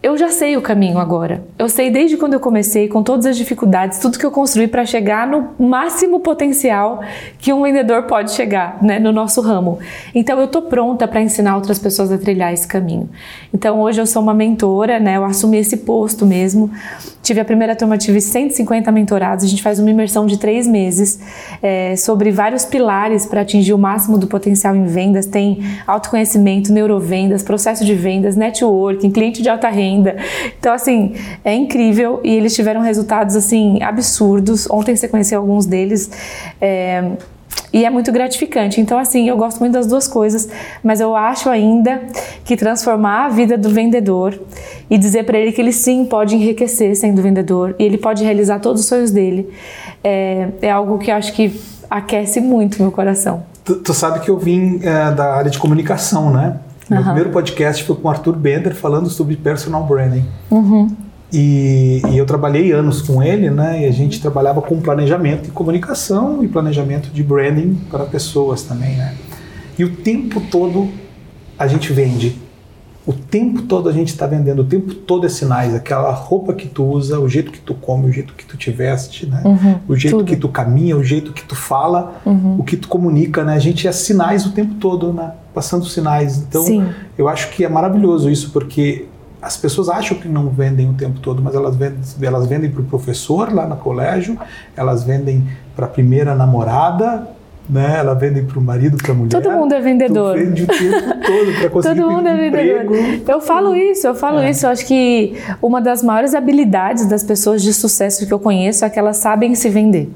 [0.04, 1.42] eu já sei o caminho agora.
[1.58, 4.84] Eu sei desde quando eu comecei, com todas as dificuldades, tudo que eu construí para
[4.84, 7.00] chegar no máximo potencial
[7.38, 9.78] que um vendedor pode chegar, né, no nosso ramo.
[10.14, 13.08] Então eu tô pronta para ensinar outras pessoas a trilhar esse caminho.
[13.50, 16.70] Então hoje eu sou uma mentora, né, eu assumi esse posto mesmo.
[17.22, 19.46] Tive a primeira turma, tive 150 mentorados.
[19.46, 21.18] A gente faz uma imersão de três meses
[21.62, 25.24] é, sobre vários pilares para atingir o máximo do potencial em vendas.
[25.24, 29.93] Tem autoconhecimento, neurovendas, processo de vendas, networking, cliente de alta renda.
[30.58, 34.68] Então, assim, é incrível e eles tiveram resultados, assim, absurdos.
[34.70, 36.10] Ontem você conheceu alguns deles.
[36.60, 37.12] É,
[37.72, 38.80] E é muito gratificante.
[38.80, 40.48] Então, assim, eu gosto muito das duas coisas,
[40.82, 42.02] mas eu acho ainda
[42.44, 44.40] que transformar a vida do vendedor
[44.88, 48.60] e dizer para ele que ele sim pode enriquecer sendo vendedor e ele pode realizar
[48.60, 49.52] todos os sonhos dele
[50.04, 51.58] é, é algo que eu acho que
[51.90, 53.42] aquece muito meu coração.
[53.64, 56.58] Tu, tu sabe que eu vim é, da área de comunicação, né?
[56.88, 57.04] Meu uhum.
[57.04, 60.24] primeiro podcast foi com o Arthur Bender falando sobre personal branding.
[60.50, 60.90] Uhum.
[61.32, 63.82] E, e, eu trabalhei anos com ele, né?
[63.82, 68.96] E a gente trabalhava com planejamento de comunicação e planejamento de branding para pessoas também,
[68.96, 69.14] né?
[69.76, 70.88] E o tempo todo
[71.58, 72.43] a gente vende.
[73.06, 75.74] O tempo todo a gente está vendendo, o tempo todo é sinais.
[75.74, 78.70] Aquela roupa que tu usa, o jeito que tu come, o jeito que tu te
[78.70, 79.42] veste, né?
[79.44, 80.26] Uhum, o jeito tudo.
[80.26, 82.56] que tu caminha, o jeito que tu fala, uhum.
[82.58, 83.54] o que tu comunica, né?
[83.54, 85.32] A gente é sinais o tempo todo, né?
[85.52, 86.38] Passando sinais.
[86.38, 86.88] Então, Sim.
[87.18, 89.06] eu acho que é maravilhoso isso, porque
[89.44, 92.80] as pessoas acham que não vendem o tempo todo, mas elas vendem, elas vendem para
[92.80, 94.38] o professor lá no colégio,
[94.74, 97.28] elas vendem para a primeira namorada,
[97.68, 97.96] né?
[97.98, 99.30] Ela vende para o marido, para a mulher.
[99.30, 100.36] Todo mundo é vendedor.
[100.36, 102.84] Tu vende o tempo todo para conseguir Todo mundo é vendedor.
[102.98, 103.30] emprego.
[103.32, 104.50] Eu falo isso, eu falo É.
[104.50, 104.66] isso.
[104.66, 108.90] Eu acho que uma das maiores habilidades das pessoas de sucesso que eu conheço é
[108.90, 110.10] que elas sabem se vender.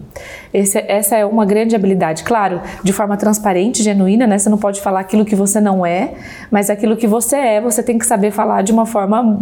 [0.53, 2.23] Esse- essa é uma grande habilidade.
[2.25, 4.39] Claro, de forma transparente, genuína, né?
[4.39, 6.15] Você não pode falar aquilo que você não é,
[6.51, 9.39] mas aquilo que você é, você tem que saber falar de uma forma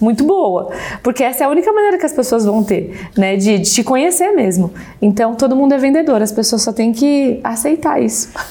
[0.00, 0.70] muito boa.
[1.02, 3.36] Porque essa é a única maneira que as pessoas vão ter, né?
[3.36, 4.72] De, de te conhecer mesmo.
[5.00, 8.30] Então, todo mundo é vendedor, as pessoas só têm que aceitar isso.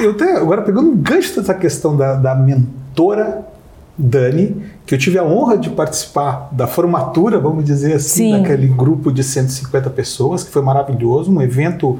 [0.00, 3.46] E eu até, agora pegando um gancho dessa questão da, da mentora
[3.96, 8.42] Dani, que eu tive a honra de participar da formatura, vamos dizer assim, Sim.
[8.42, 11.98] daquele grupo de 150 pessoas, que foi maravilhoso, um evento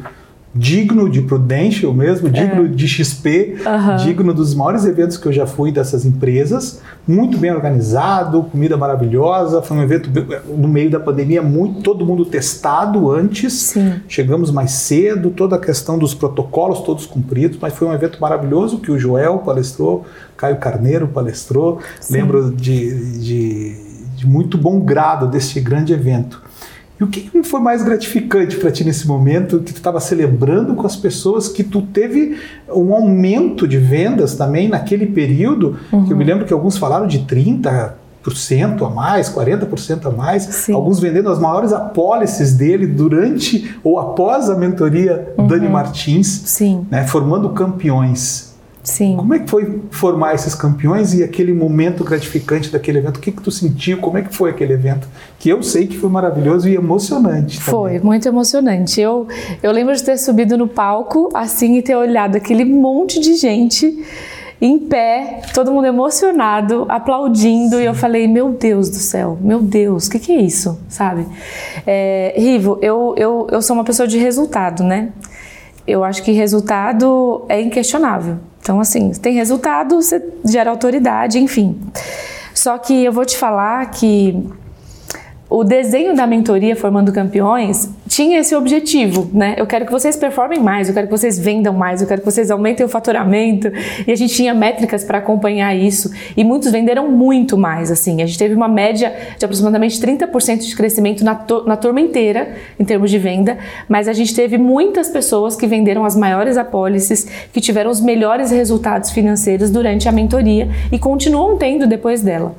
[0.53, 3.69] digno de Prudential mesmo, digno de XP, É.
[3.69, 3.97] Aham.
[3.97, 9.63] digno dos maiores eventos que eu já fui dessas empresas, muito bem organizado, comida maravilhosa,
[9.63, 10.11] foi um evento
[10.49, 13.95] no meio da pandemia, muito todo mundo testado antes, Sim.
[14.09, 18.79] chegamos mais cedo, toda a questão dos protocolos todos cumpridos, mas foi um evento maravilhoso
[18.79, 20.05] que o Joel palestrou,
[20.37, 22.15] Caio Carneiro palestrou, Sim.
[22.15, 23.77] lembro de, de,
[24.17, 26.43] de muito bom grado deste grande evento.
[27.01, 30.87] E o que foi mais gratificante para ti nesse momento que tu estava celebrando com
[30.87, 32.37] as pessoas que tu teve
[32.69, 35.79] um aumento de vendas também naquele período?
[36.07, 37.95] Que eu me lembro que alguns falaram de 30%
[38.87, 40.75] a mais, 40% a mais, Sim.
[40.75, 47.07] alguns vendendo as maiores apólices dele durante ou após a mentoria Dani Martins, Sim, né,
[47.07, 48.50] formando campeões.
[48.83, 49.16] Sim.
[49.16, 53.19] Como é que foi formar esses campeões e aquele momento gratificante daquele evento?
[53.19, 53.99] O que, que tu sentiu?
[53.99, 55.09] Como é que foi aquele evento?
[55.38, 57.61] Que eu sei que foi maravilhoso e emocionante.
[57.61, 58.05] Foi, também.
[58.05, 59.01] muito emocionante.
[59.01, 59.27] Eu,
[59.62, 64.05] eu lembro de ter subido no palco assim e ter olhado aquele monte de gente
[64.61, 70.07] em pé, todo mundo emocionado, aplaudindo, e eu falei: Meu Deus do céu, meu Deus,
[70.07, 70.79] o que, que é isso?
[70.88, 71.27] Sabe?
[71.87, 75.12] É, Rivo, eu, eu, eu sou uma pessoa de resultado, né?
[75.87, 78.38] Eu acho que resultado é inquestionável.
[78.61, 81.79] Então, assim, tem resultado, você gera autoridade, enfim.
[82.55, 84.46] Só que eu vou te falar que
[85.49, 89.55] o desenho da mentoria Formando Campeões tinha esse objetivo, né?
[89.57, 92.25] Eu quero que vocês performem mais, eu quero que vocês vendam mais, eu quero que
[92.29, 93.70] vocês aumentem o faturamento.
[94.05, 96.11] E a gente tinha métricas para acompanhar isso.
[96.37, 98.20] E muitos venderam muito mais, assim.
[98.20, 102.85] A gente teve uma média de aproximadamente 30% de crescimento na, na turma inteira, em
[102.85, 103.57] termos de venda.
[103.88, 108.51] Mas a gente teve muitas pessoas que venderam as maiores apólices, que tiveram os melhores
[108.51, 112.57] resultados financeiros durante a mentoria e continuam tendo depois dela.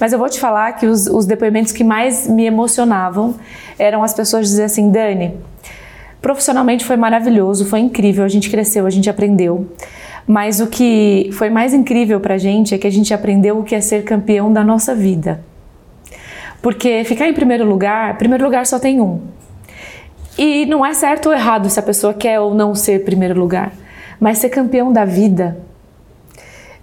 [0.00, 3.34] Mas eu vou te falar que os, os depoimentos que mais me emocionavam
[3.78, 5.34] eram as pessoas dizer assim, Dani,
[6.20, 9.66] profissionalmente foi maravilhoso, foi incrível, a gente cresceu, a gente aprendeu.
[10.26, 13.74] Mas o que foi mais incrível pra gente é que a gente aprendeu o que
[13.74, 15.40] é ser campeão da nossa vida.
[16.60, 19.20] Porque ficar em primeiro lugar, primeiro lugar só tem um.
[20.36, 23.72] E não é certo ou errado se a pessoa quer ou não ser primeiro lugar.
[24.18, 25.56] Mas ser campeão da vida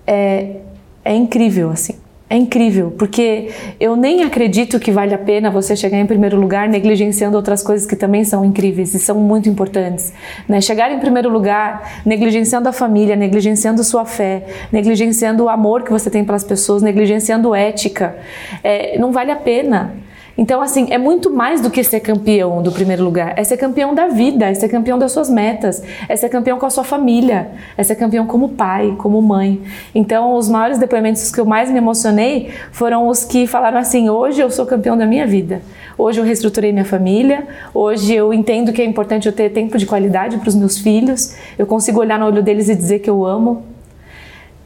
[0.07, 0.57] é,
[1.03, 1.95] é incrível, assim.
[2.29, 6.67] É incrível, porque eu nem acredito que vale a pena você chegar em primeiro lugar
[6.67, 10.11] negligenciando outras coisas que também são incríveis e são muito importantes.
[10.47, 10.59] Né?
[10.59, 16.09] Chegar em primeiro lugar negligenciando a família, negligenciando sua fé, negligenciando o amor que você
[16.09, 18.17] tem pelas pessoas, negligenciando ética,
[18.63, 19.93] é, não vale a pena.
[20.35, 23.33] Então, assim, é muito mais do que ser campeão do primeiro lugar.
[23.37, 26.65] É ser campeão da vida, é ser campeão das suas metas, é ser campeão com
[26.65, 29.61] a sua família, é ser campeão como pai, como mãe.
[29.93, 34.41] Então, os maiores depoimentos que eu mais me emocionei foram os que falaram assim: hoje
[34.41, 35.61] eu sou campeão da minha vida.
[35.95, 39.85] Hoje eu reestruturei minha família, hoje eu entendo que é importante eu ter tempo de
[39.85, 43.23] qualidade para os meus filhos, eu consigo olhar no olho deles e dizer que eu
[43.23, 43.63] amo.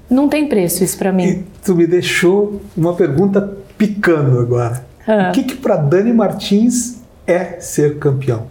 [0.09, 1.25] Não tem preço isso para mim.
[1.25, 4.85] E tu me deixou uma pergunta picando agora.
[5.07, 5.29] Ah.
[5.29, 8.47] O que, que para Dani Martins é ser campeão?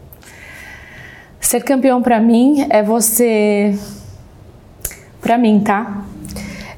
[1.38, 3.78] Ser campeão para mim é você.
[5.20, 6.02] Para mim, tá?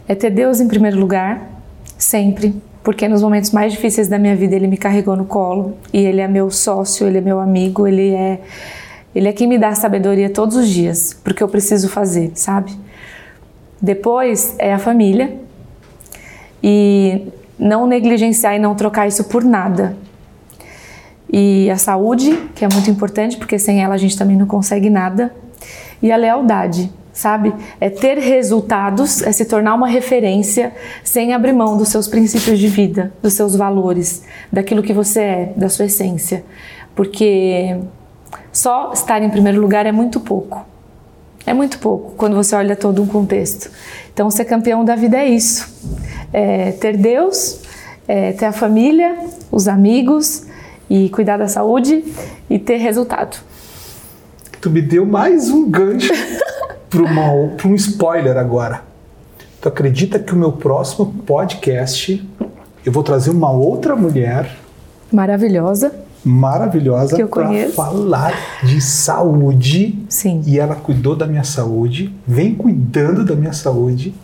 [0.09, 1.49] É ter Deus em primeiro lugar,
[1.97, 2.55] sempre.
[2.83, 6.21] Porque nos momentos mais difíceis da minha vida ele me carregou no colo e ele
[6.21, 8.41] é meu sócio, ele é meu amigo, ele é
[9.14, 12.73] ele é quem me dá sabedoria todos os dias, porque eu preciso fazer, sabe?
[13.81, 15.37] Depois é a família
[16.62, 19.97] e não negligenciar e não trocar isso por nada.
[21.31, 24.88] E a saúde, que é muito importante, porque sem ela a gente também não consegue
[24.88, 25.35] nada.
[26.03, 27.53] E a lealdade, sabe?
[27.81, 30.73] É ter resultados, é se tornar uma referência
[31.05, 35.53] sem abrir mão dos seus princípios de vida, dos seus valores, daquilo que você é,
[35.57, 36.44] da sua essência.
[36.94, 37.77] Porque
[38.53, 40.64] só estar em primeiro lugar é muito pouco.
[41.46, 43.70] É muito pouco quando você olha todo um contexto.
[44.12, 45.68] Então, ser campeão da vida é isso:
[46.33, 47.61] é ter Deus,
[48.07, 49.16] é ter a família,
[49.51, 50.44] os amigos
[50.90, 52.05] e cuidar da saúde
[52.48, 53.38] e ter resultado.
[54.61, 56.12] Tu me deu mais um gancho
[56.90, 58.83] para um spoiler agora.
[59.61, 62.24] Tu acredita que o meu próximo podcast
[62.85, 64.57] eu vou trazer uma outra mulher
[65.12, 69.98] maravilhosa maravilhosa para falar de saúde.
[70.09, 70.42] Sim.
[70.46, 74.14] E ela cuidou da minha saúde, vem cuidando da minha saúde.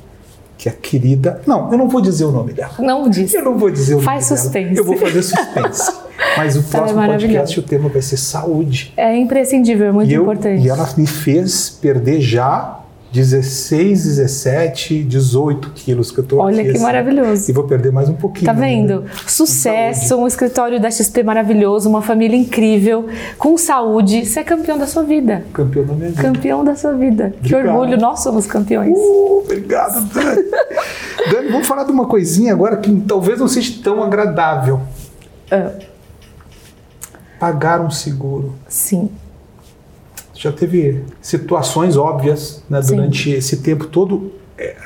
[0.57, 1.43] Que a querida.
[1.47, 2.75] Não, eu não vou dizer o nome dela.
[2.79, 3.35] Não diz.
[3.35, 4.69] Eu não vou dizer o Faz nome suspense.
[4.69, 4.79] dela.
[4.79, 5.93] Eu vou fazer suspense.
[6.37, 8.93] Mas o próximo é podcast, o tema vai ser saúde.
[8.97, 10.65] É imprescindível, é muito e eu, importante.
[10.65, 12.84] E ela me fez perder já
[13.15, 17.49] 16, 17, 18 quilos que eu tô Olha aqui, que assim, maravilhoso.
[17.49, 18.45] E vou perder mais um pouquinho.
[18.45, 19.03] Tá vendo?
[19.03, 19.11] Né?
[19.25, 23.07] Sucesso, um escritório da XP maravilhoso, uma família incrível,
[23.39, 24.27] com saúde.
[24.27, 25.45] Você é campeão da sua vida.
[25.53, 26.23] Campeão da minha vida.
[26.23, 27.33] Campeão da sua vida.
[27.39, 27.43] Obrigado.
[27.43, 28.97] Que orgulho, nós somos campeões.
[28.97, 30.43] Uh, obrigado, Dani.
[31.31, 34.81] Dani, vamos falar de uma coisinha agora que talvez não seja tão agradável.
[35.53, 35.71] Ah,
[37.39, 38.57] Pagar um seguro.
[38.69, 39.09] sim.
[40.45, 44.31] Já teve situações óbvias né, durante esse tempo todo.
[44.59, 44.77] É,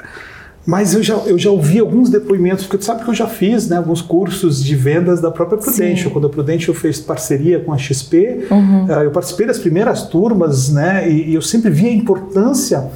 [0.64, 3.68] mas eu já, eu já ouvi alguns depoimentos, porque tu sabe que eu já fiz
[3.68, 6.09] né, alguns cursos de vendas da própria Prudential.
[6.09, 6.12] Sim.
[6.12, 8.87] Quando a Prudential fez parceria com a XP, Uhum.
[8.88, 12.88] eh, eu participei das primeiras turmas, né, e, e eu sempre vi a importância.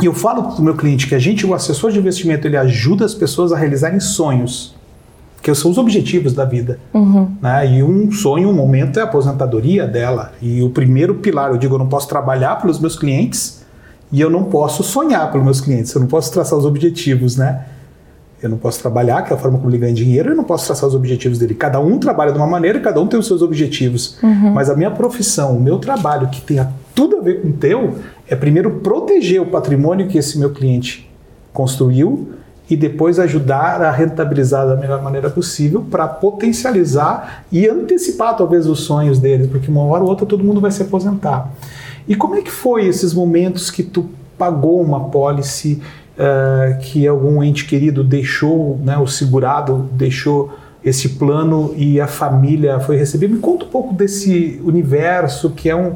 [0.00, 2.56] E eu falo para o meu cliente que a gente, o assessor de investimento, ele
[2.56, 4.74] ajuda as pessoas a realizarem sonhos,
[5.42, 6.78] que são os objetivos da vida.
[6.94, 7.28] Uhum.
[7.42, 7.78] Né?
[7.78, 10.32] E um sonho, um momento é a aposentadoria dela.
[10.40, 13.64] E o primeiro pilar, eu digo, eu não posso trabalhar pelos meus clientes
[14.12, 15.92] e eu não posso sonhar pelos meus clientes.
[15.92, 17.64] Eu não posso traçar os objetivos, né?
[18.40, 20.66] Eu não posso trabalhar, que é a forma como ele ganha dinheiro, eu não posso
[20.66, 21.54] traçar os objetivos dele.
[21.54, 24.18] Cada um trabalha de uma maneira, cada um tem os seus objetivos.
[24.52, 27.98] Mas a minha profissão, o meu trabalho, que tenha tudo a ver com o teu,
[28.28, 31.08] é primeiro proteger o patrimônio que esse meu cliente
[31.52, 32.32] construiu
[32.72, 38.80] e depois ajudar a rentabilizar da melhor maneira possível para potencializar e antecipar talvez os
[38.80, 41.52] sonhos deles, porque uma hora ou outra todo mundo vai se aposentar.
[42.08, 44.08] E como é que foi esses momentos que tu
[44.38, 45.82] pagou uma pólice
[46.16, 50.50] eh, que algum ente querido deixou, né, o segurado deixou
[50.82, 53.28] esse plano e a família foi receber?
[53.28, 55.92] Me conta um pouco desse universo que é um,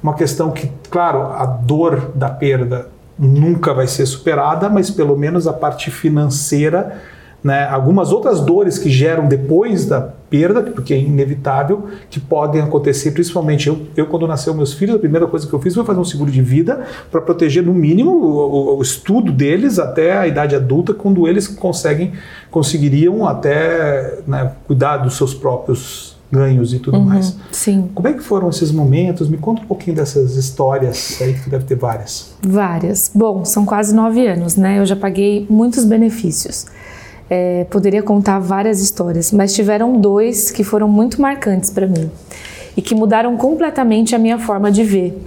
[0.00, 2.86] uma questão que, claro, a dor da perda
[3.20, 6.98] nunca vai ser superada, mas pelo menos a parte financeira,
[7.44, 13.10] né, algumas outras dores que geram depois da perda, porque é inevitável, que podem acontecer,
[13.12, 15.98] principalmente eu, eu quando nasceu meus filhos, a primeira coisa que eu fiz foi fazer
[16.00, 20.26] um seguro de vida para proteger no mínimo o, o- o estudo deles até a
[20.26, 22.12] idade adulta, quando eles conseguem
[22.50, 27.36] conseguiriam até né, cuidar dos seus próprios ganhos e tudo mais.
[27.50, 29.28] Sim, Como é que foram esses momentos?
[29.28, 32.32] Me conta um pouquinho dessas histórias aí que tu deve ter várias.
[32.42, 33.10] várias.
[33.14, 34.78] Bom, são quase nove anos, né?
[34.78, 36.66] Eu já paguei muitos benefícios.
[37.28, 42.10] É, poderia contar várias histórias, mas tiveram dois que foram muito marcantes para mim
[42.76, 45.20] e que mudaram completamente a minha forma de ver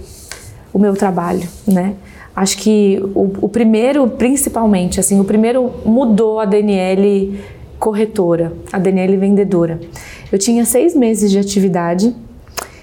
[0.72, 1.94] o meu trabalho, né?
[2.36, 7.40] Acho que o, o primeiro, principalmente, assim, o primeiro mudou a Daniele
[7.84, 9.78] corretora, a Daniele vendedora.
[10.32, 12.16] Eu tinha seis meses de atividade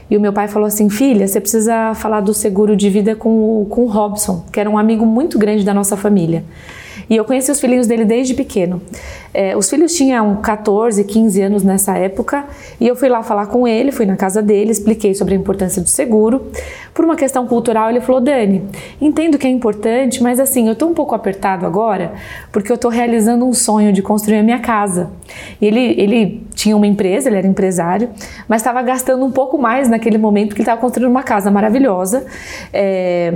[0.07, 3.61] e o meu pai falou assim: Filha, você precisa falar do seguro de vida com
[3.61, 6.43] o, com o Robson, que era um amigo muito grande da nossa família.
[7.11, 8.81] E eu conheci os filhinhos dele desde pequeno.
[9.33, 12.45] É, os filhos tinham 14, 15 anos nessa época
[12.79, 15.81] e eu fui lá falar com ele, fui na casa dele, expliquei sobre a importância
[15.81, 16.49] do seguro.
[16.93, 18.63] Por uma questão cultural, ele falou: Dani,
[19.01, 22.13] entendo que é importante, mas assim, eu tô um pouco apertado agora
[22.49, 25.09] porque eu tô realizando um sonho de construir a minha casa.
[25.59, 28.07] E ele, ele tinha uma empresa, ele era empresário,
[28.47, 32.25] mas estava gastando um pouco mais naquele momento porque ele estava construindo uma casa maravilhosa.
[32.71, 33.33] É,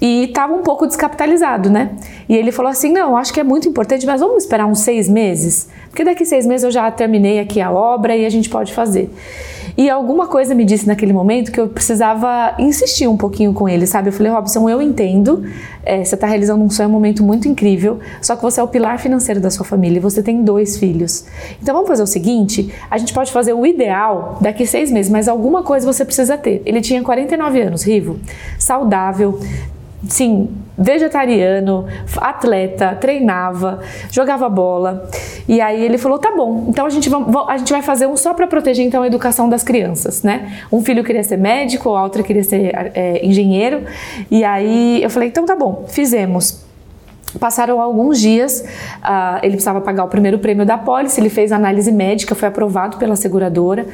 [0.00, 1.90] e estava um pouco descapitalizado, né?
[2.28, 5.08] E ele falou assim: não, acho que é muito importante, mas vamos esperar uns seis
[5.08, 8.72] meses, porque daqui seis meses eu já terminei aqui a obra e a gente pode
[8.72, 9.10] fazer.
[9.76, 13.86] E alguma coisa me disse naquele momento que eu precisava insistir um pouquinho com ele,
[13.86, 14.08] sabe?
[14.08, 15.44] Eu falei, Robson, eu entendo,
[15.84, 18.68] é, você está realizando um sonho, um momento muito incrível, só que você é o
[18.68, 21.24] pilar financeiro da sua família e você tem dois filhos.
[21.62, 25.28] Então vamos fazer o seguinte: a gente pode fazer o ideal daqui seis meses, mas
[25.28, 26.62] alguma coisa você precisa ter.
[26.66, 28.18] Ele tinha 49 anos, Rivo,
[28.58, 29.38] saudável,
[30.08, 31.86] sim, vegetariano,
[32.16, 33.80] atleta, treinava,
[34.10, 35.08] jogava bola.
[35.46, 38.16] E aí ele falou: tá bom, então a gente, vai, a gente vai fazer um
[38.16, 40.64] só para proteger então a educação das crianças, né?
[40.72, 43.82] Um filho queria ser médico, a outra queria ser é, engenheiro.
[44.30, 46.69] E aí eu falei: então tá bom, fizemos.
[47.38, 48.64] Passaram alguns dias,
[49.02, 52.96] uh, ele precisava pagar o primeiro prêmio da pólice, ele fez análise médica, foi aprovado
[52.96, 53.86] pela seguradora.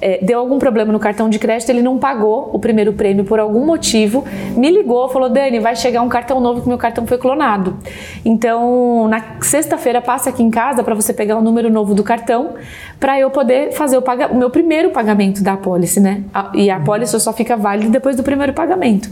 [0.00, 3.40] É, deu algum problema no cartão de crédito, ele não pagou o primeiro prêmio por
[3.40, 4.24] algum motivo,
[4.54, 7.78] me ligou, falou: Dani, vai chegar um cartão novo que meu cartão foi clonado.
[8.24, 12.54] Então, na sexta-feira, passa aqui em casa para você pegar o número novo do cartão,
[13.00, 16.22] para eu poder fazer o, o meu primeiro pagamento da pólice, né?
[16.52, 19.08] E a pólice só fica válida depois do primeiro pagamento.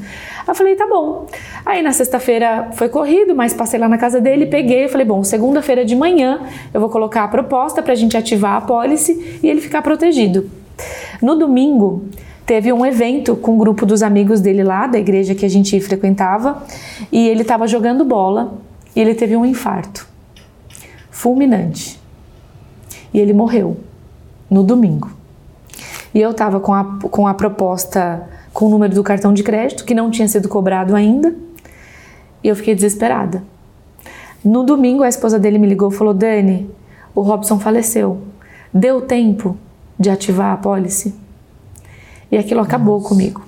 [0.47, 1.27] Eu falei: tá bom.
[1.65, 5.85] Aí na sexta-feira foi corrido, mas passei lá na casa dele, peguei, falei, bom, segunda-feira
[5.85, 6.41] de manhã
[6.75, 10.51] eu vou colocar a proposta para a gente ativar a pólice e ele ficar protegido.
[11.23, 12.07] No domingo,
[12.45, 15.81] teve um evento com um grupo dos amigos dele lá, da igreja que a gente
[15.81, 16.65] frequentava,
[17.13, 18.55] e ele estava jogando bola
[18.97, 20.09] e ele teve um infarto
[21.09, 22.01] fulminante.
[23.15, 23.77] E ele morreu
[24.51, 25.09] no domingo.
[26.13, 29.85] E eu estava com a, com a proposta com o número do cartão de crédito,
[29.85, 31.33] que não tinha sido cobrado ainda,
[32.43, 33.52] e eu fiquei desesperada.
[34.45, 36.69] No domingo, a esposa dele me ligou e falou: Dani,
[37.15, 38.23] o Robson faleceu.
[38.73, 39.57] Deu tempo
[39.99, 41.15] de ativar a pólice?
[42.31, 43.09] E aquilo acabou Nossa.
[43.09, 43.43] comigo.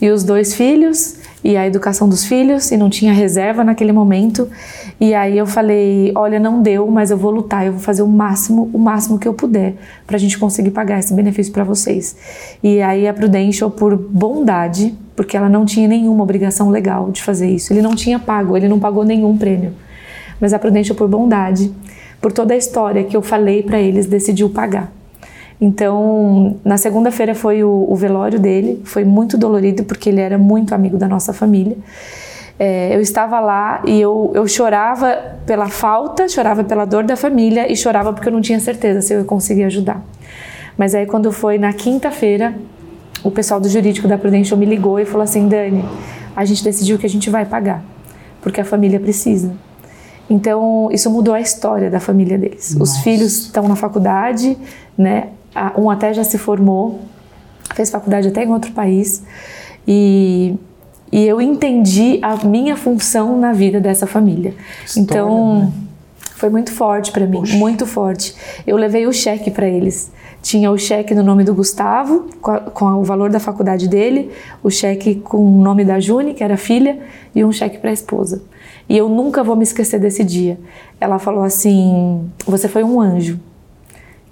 [0.00, 4.48] E os dois filhos, e a educação dos filhos, e não tinha reserva naquele momento.
[5.00, 8.08] E aí eu falei: olha, não deu, mas eu vou lutar, eu vou fazer o
[8.08, 9.74] máximo, o máximo que eu puder
[10.06, 12.16] para a gente conseguir pagar esse benefício para vocês.
[12.62, 17.50] E aí a Prudential, por bondade, porque ela não tinha nenhuma obrigação legal de fazer
[17.50, 17.72] isso.
[17.72, 19.72] Ele não tinha pago, ele não pagou nenhum prêmio.
[20.40, 21.72] Mas a Prudential, por bondade,
[22.20, 24.99] por toda a história que eu falei para eles, decidiu pagar.
[25.60, 30.74] Então, na segunda-feira foi o, o, velório dele, foi muito dolorido porque ele era muito
[30.74, 31.76] amigo da nossa família.
[32.58, 37.70] É, eu estava lá e eu, eu chorava pela falta, chorava pela dor da família
[37.70, 40.02] e chorava porque eu não tinha certeza se eu conseguia ajudar.
[40.78, 42.54] Mas aí, quando foi na quinta-feira,
[43.22, 45.84] o pessoal do jurídico da Prudential me ligou e falou assim: Dani,
[46.34, 47.82] a gente decidiu que a gente vai pagar,
[48.40, 49.52] porque a família precisa.
[50.28, 52.74] Então, isso mudou a história da família deles.
[52.74, 52.92] Nossa.
[52.92, 54.56] Os filhos estão na faculdade,
[54.96, 55.28] né?
[55.76, 57.00] Um até já se formou,
[57.74, 59.22] fez faculdade até em outro país.
[59.86, 60.54] E,
[61.10, 64.54] e eu entendi a minha função na vida dessa família.
[64.84, 65.72] História, então, né?
[66.36, 67.56] foi muito forte para mim, Poxa.
[67.56, 68.34] muito forte.
[68.66, 70.12] Eu levei o cheque para eles.
[70.42, 74.30] Tinha o cheque no nome do Gustavo, com, a, com o valor da faculdade dele,
[74.62, 76.98] o cheque com o nome da Juni, que era filha,
[77.34, 78.42] e um cheque para a esposa.
[78.88, 80.58] E eu nunca vou me esquecer desse dia.
[80.98, 83.38] Ela falou assim: Você foi um anjo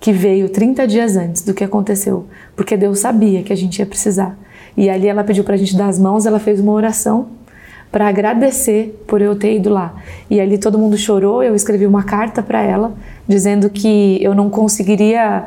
[0.00, 3.86] que veio 30 dias antes do que aconteceu, porque Deus sabia que a gente ia
[3.86, 4.38] precisar.
[4.76, 7.28] E ali ela pediu para a gente dar as mãos, ela fez uma oração
[7.90, 9.94] para agradecer por eu ter ido lá.
[10.30, 12.94] E ali todo mundo chorou, eu escrevi uma carta para ela
[13.26, 15.46] dizendo que eu não conseguiria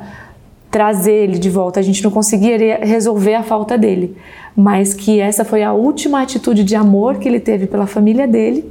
[0.69, 4.15] trazer ele de volta, a gente não conseguiria resolver a falta dele,
[4.55, 8.65] mas que essa foi a última atitude de amor que ele teve pela família dele,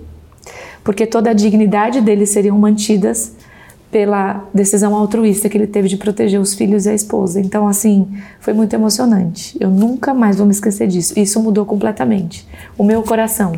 [0.83, 3.35] porque toda a dignidade dele seriam mantidas
[3.91, 7.41] pela decisão altruísta que ele teve de proteger os filhos e a esposa.
[7.41, 9.57] Então, assim, foi muito emocionante.
[9.59, 11.19] Eu nunca mais vou me esquecer disso.
[11.19, 12.47] Isso mudou completamente
[12.79, 13.53] o meu coração.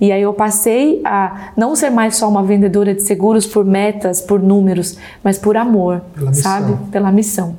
[0.00, 4.20] E aí eu passei a não ser mais só uma vendedora de seguros por metas,
[4.20, 6.72] por números, mas por amor, Pela sabe?
[6.72, 6.86] Missão.
[6.90, 7.56] Pela missão.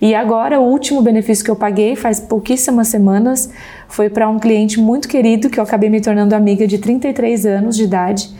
[0.00, 3.50] E agora o último benefício que eu paguei faz pouquíssimas semanas
[3.88, 7.76] foi para um cliente muito querido que eu acabei me tornando amiga de 33 anos
[7.76, 8.30] de idade,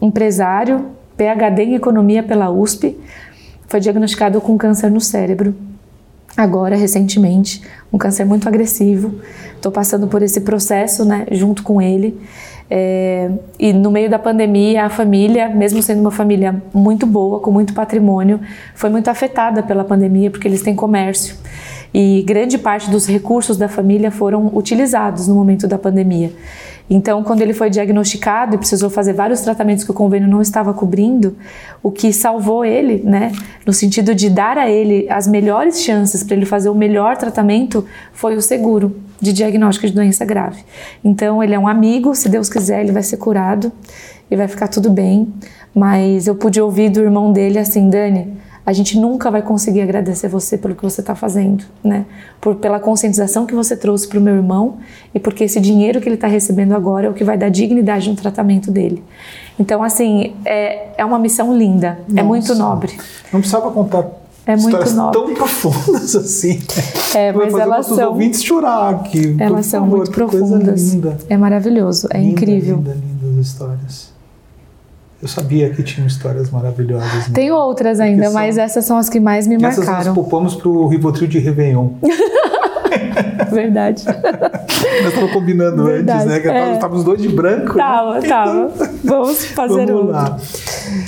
[0.00, 0.86] empresário,
[1.20, 2.98] PhD em economia pela USP,
[3.68, 5.54] foi diagnosticado com câncer no cérebro.
[6.34, 7.60] Agora, recentemente,
[7.92, 9.20] um câncer muito agressivo.
[9.54, 12.18] Estou passando por esse processo, né, junto com ele.
[12.70, 17.50] É, e no meio da pandemia, a família, mesmo sendo uma família muito boa, com
[17.50, 18.40] muito patrimônio,
[18.74, 21.34] foi muito afetada pela pandemia porque eles têm comércio.
[21.92, 26.32] E grande parte dos recursos da família foram utilizados no momento da pandemia.
[26.92, 30.74] Então, quando ele foi diagnosticado e precisou fazer vários tratamentos que o convênio não estava
[30.74, 31.36] cobrindo,
[31.80, 33.30] o que salvou ele, né,
[33.64, 37.86] no sentido de dar a ele as melhores chances para ele fazer o melhor tratamento,
[38.12, 38.96] foi o seguro.
[39.20, 40.64] de diagnóstico de doença grave.
[41.04, 43.70] Então, ele é um amigo, se Deus quiser, ele vai ser curado
[44.30, 45.28] e vai ficar tudo bem.
[45.74, 48.32] Mas eu pude ouvir do irmão dele assim, Dani,
[48.64, 52.04] a gente nunca vai conseguir agradecer você pelo que você está fazendo, né?
[52.40, 54.78] Por, pela conscientização que você trouxe para o meu irmão
[55.14, 58.08] e porque esse dinheiro que ele está recebendo agora é o que vai dar dignidade
[58.08, 59.02] no tratamento dele.
[59.58, 62.20] Então, assim, é, é uma missão linda, Nossa.
[62.20, 62.92] é muito nobre.
[63.32, 64.06] Não precisava contar
[64.46, 65.20] é histórias nobre.
[65.20, 66.60] tão profundas assim.
[67.12, 67.96] É, mas elas são.
[67.96, 69.34] Os ouvintes chorar aqui.
[69.40, 70.96] Elas são favor, muito profundas.
[71.28, 72.76] É maravilhoso, é linda, incrível.
[72.76, 74.09] Linda, lindas histórias.
[75.22, 77.28] Eu sabia que tinham histórias maravilhosas.
[77.28, 77.34] Né?
[77.34, 78.32] Tem outras ainda, são...
[78.32, 79.92] mas essas são as que mais me essas marcaram.
[79.92, 81.90] Essas nós poupamos pro Rivotril de Réveillon.
[83.50, 84.04] Verdade.
[85.02, 86.18] Nós estávamos combinando Verdade.
[86.20, 86.40] antes, né?
[86.40, 86.74] Que é.
[86.74, 87.76] estávamos dois de branco.
[87.76, 88.28] Tava, né?
[88.28, 88.72] tava.
[89.04, 90.12] Vamos fazer Vamos outro.
[90.12, 90.38] Lá.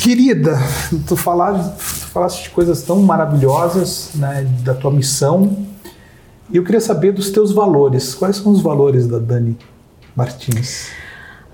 [0.01, 0.59] Querida,
[1.07, 4.47] tu falaste, tu falaste de coisas tão maravilhosas, né?
[4.63, 5.57] Da tua missão.
[6.51, 8.15] E eu queria saber dos teus valores.
[8.15, 9.57] Quais são os valores da Dani
[10.15, 10.89] Martins?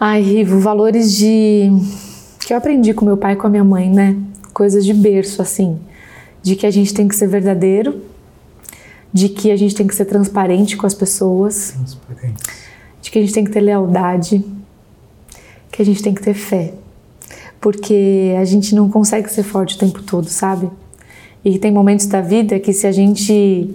[0.01, 1.71] Ai, Rivo, valores de
[2.49, 4.17] que eu aprendi com meu pai e com a minha mãe, né?
[4.55, 5.79] Coisas de berço, assim.
[6.43, 8.01] De que a gente tem que ser verdadeiro,
[9.13, 11.75] de que a gente tem que ser transparente com as pessoas,
[13.03, 14.43] de que a gente tem que ter lealdade,
[15.71, 16.73] que a gente tem que ter fé.
[17.61, 20.71] Porque a gente não consegue ser forte o tempo todo, sabe?
[21.45, 23.75] E tem momentos da vida que se a gente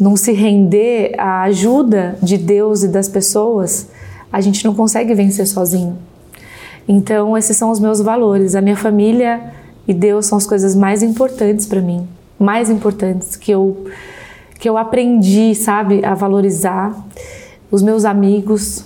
[0.00, 3.86] não se render à ajuda de Deus e das pessoas,
[4.32, 5.96] a gente não consegue vencer sozinho.
[6.86, 8.54] Então, esses são os meus valores.
[8.54, 9.52] A minha família
[9.86, 12.06] e Deus são as coisas mais importantes para mim,
[12.38, 13.86] mais importantes que eu
[14.58, 16.96] que eu aprendi, sabe, a valorizar.
[17.70, 18.84] Os meus amigos,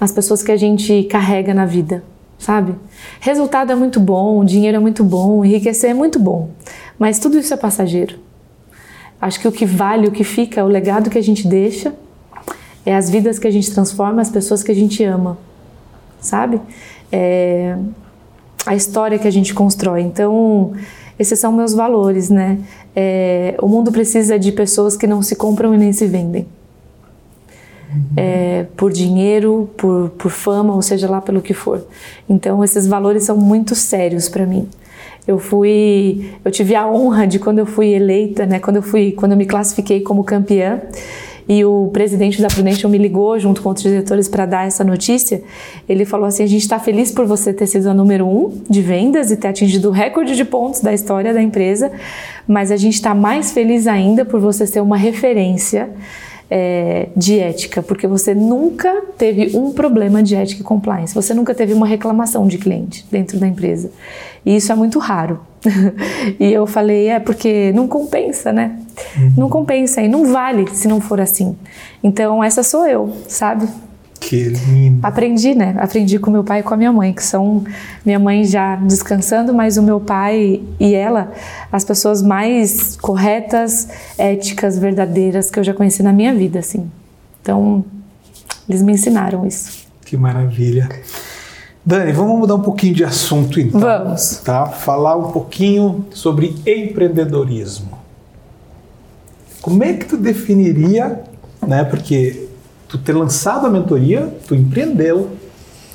[0.00, 2.02] as pessoas que a gente carrega na vida,
[2.38, 2.74] sabe?
[3.20, 6.50] Resultado é muito bom, dinheiro é muito bom, enriquecer é muito bom,
[6.98, 8.18] mas tudo isso é passageiro.
[9.20, 11.92] Acho que o que vale, o que fica, o legado que a gente deixa,
[12.84, 15.36] é as vidas que a gente transforma, as pessoas que a gente ama,
[16.20, 16.60] sabe?
[17.10, 17.76] É,
[18.64, 20.02] a história que a gente constrói.
[20.02, 20.72] Então,
[21.18, 22.58] esses são meus valores, né?
[22.94, 26.46] É, o mundo precisa de pessoas que não se compram e nem se vendem.
[27.92, 28.02] Uhum.
[28.16, 31.86] É, por dinheiro, por, por fama, ou seja lá pelo que for.
[32.28, 34.68] Então, esses valores são muito sérios para mim.
[35.26, 38.60] Eu fui, eu tive a honra de quando eu fui eleita, né?
[38.60, 40.80] Quando eu fui, quando eu me classifiquei como campeã,
[41.48, 45.42] e o presidente da Prudential me ligou junto com outros diretores para dar essa notícia.
[45.88, 48.82] Ele falou assim: a gente está feliz por você ter sido a número um de
[48.82, 51.92] vendas e ter atingido o recorde de pontos da história da empresa,
[52.46, 55.90] mas a gente está mais feliz ainda por você ser uma referência
[56.50, 61.54] é, de ética, porque você nunca teve um problema de ética e compliance, você nunca
[61.54, 63.90] teve uma reclamação de cliente dentro da empresa.
[64.44, 65.40] E isso é muito raro.
[66.38, 68.78] e eu falei, é porque não compensa, né?
[69.16, 69.32] Uhum.
[69.36, 71.56] Não compensa e não vale se não for assim.
[72.02, 73.66] Então, essa sou eu, sabe?
[74.26, 75.06] Que lindo.
[75.06, 75.76] Aprendi, né?
[75.78, 77.62] Aprendi com meu pai e com a minha mãe, que são
[78.04, 81.32] minha mãe já descansando, mas o meu pai e ela,
[81.70, 86.90] as pessoas mais corretas, éticas, verdadeiras que eu já conheci na minha vida, assim.
[87.40, 87.84] Então,
[88.68, 89.86] eles me ensinaram isso.
[90.04, 90.88] Que maravilha.
[91.84, 93.78] Dani, vamos mudar um pouquinho de assunto então.
[93.78, 94.38] Vamos.
[94.38, 94.66] Tá?
[94.66, 97.96] Falar um pouquinho sobre empreendedorismo.
[99.62, 101.22] Como é que tu definiria,
[101.64, 101.84] né?
[101.84, 102.45] Porque
[102.96, 105.30] tu ter lançado a mentoria, tu empreendeu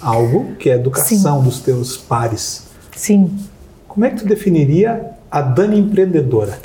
[0.01, 1.43] algo que é a educação Sim.
[1.43, 2.67] dos teus pares.
[2.95, 3.31] Sim.
[3.87, 6.57] Como é que tu definiria a Dani empreendedora?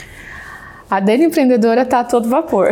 [0.88, 2.70] A Dani empreendedora tá a todo vapor.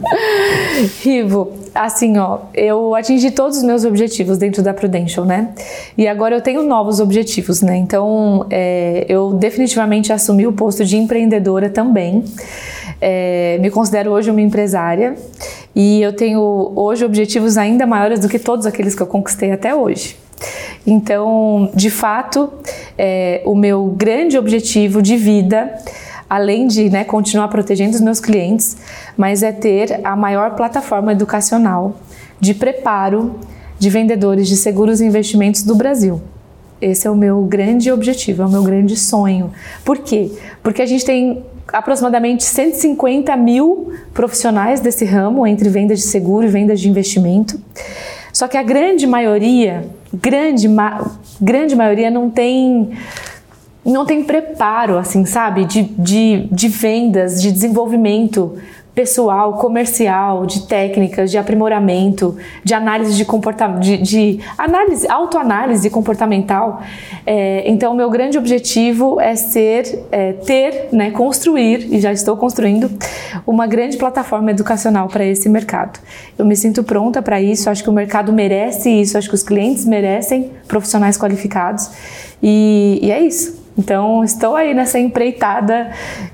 [1.02, 5.52] Rivo, assim, ó, eu atingi todos os meus objetivos dentro da Prudential, né?
[5.98, 7.76] E agora eu tenho novos objetivos, né?
[7.76, 12.24] Então, é, eu definitivamente assumi o posto de empreendedora também.
[13.02, 15.14] É, me considero hoje uma empresária
[15.74, 19.74] e eu tenho hoje objetivos ainda maiores do que todos aqueles que eu conquistei até
[19.74, 20.16] hoje.
[20.86, 22.52] Então, de fato,
[22.96, 25.74] é, o meu grande objetivo de vida,
[26.28, 28.76] além de né, continuar protegendo os meus clientes,
[29.16, 31.96] mas é ter a maior plataforma educacional
[32.40, 33.34] de preparo
[33.78, 36.20] de vendedores de seguros e investimentos do Brasil.
[36.80, 39.52] Esse é o meu grande objetivo, é o meu grande sonho.
[39.84, 40.30] Por quê?
[40.62, 46.48] Porque a gente tem aproximadamente 150 mil profissionais desse ramo, entre vendas de seguro e
[46.48, 47.60] vendas de investimento.
[48.32, 51.10] Só que a grande maioria, grande, ma
[51.40, 52.90] grande maioria não tem
[53.84, 58.58] não tem preparo, assim, sabe, de, de, de vendas, de desenvolvimento
[58.94, 66.82] pessoal, comercial, de técnicas, de aprimoramento, de análise de comportamento, de, de análise, autoanálise comportamental.
[67.24, 72.90] É, então, meu grande objetivo é ser, é, ter, né, construir, e já estou construindo,
[73.46, 76.00] uma grande plataforma educacional para esse mercado.
[76.36, 79.42] Eu me sinto pronta para isso, acho que o mercado merece isso, acho que os
[79.42, 81.90] clientes merecem profissionais qualificados,
[82.42, 83.59] e, e é isso.
[83.78, 85.90] Então, estou aí nessa empreitada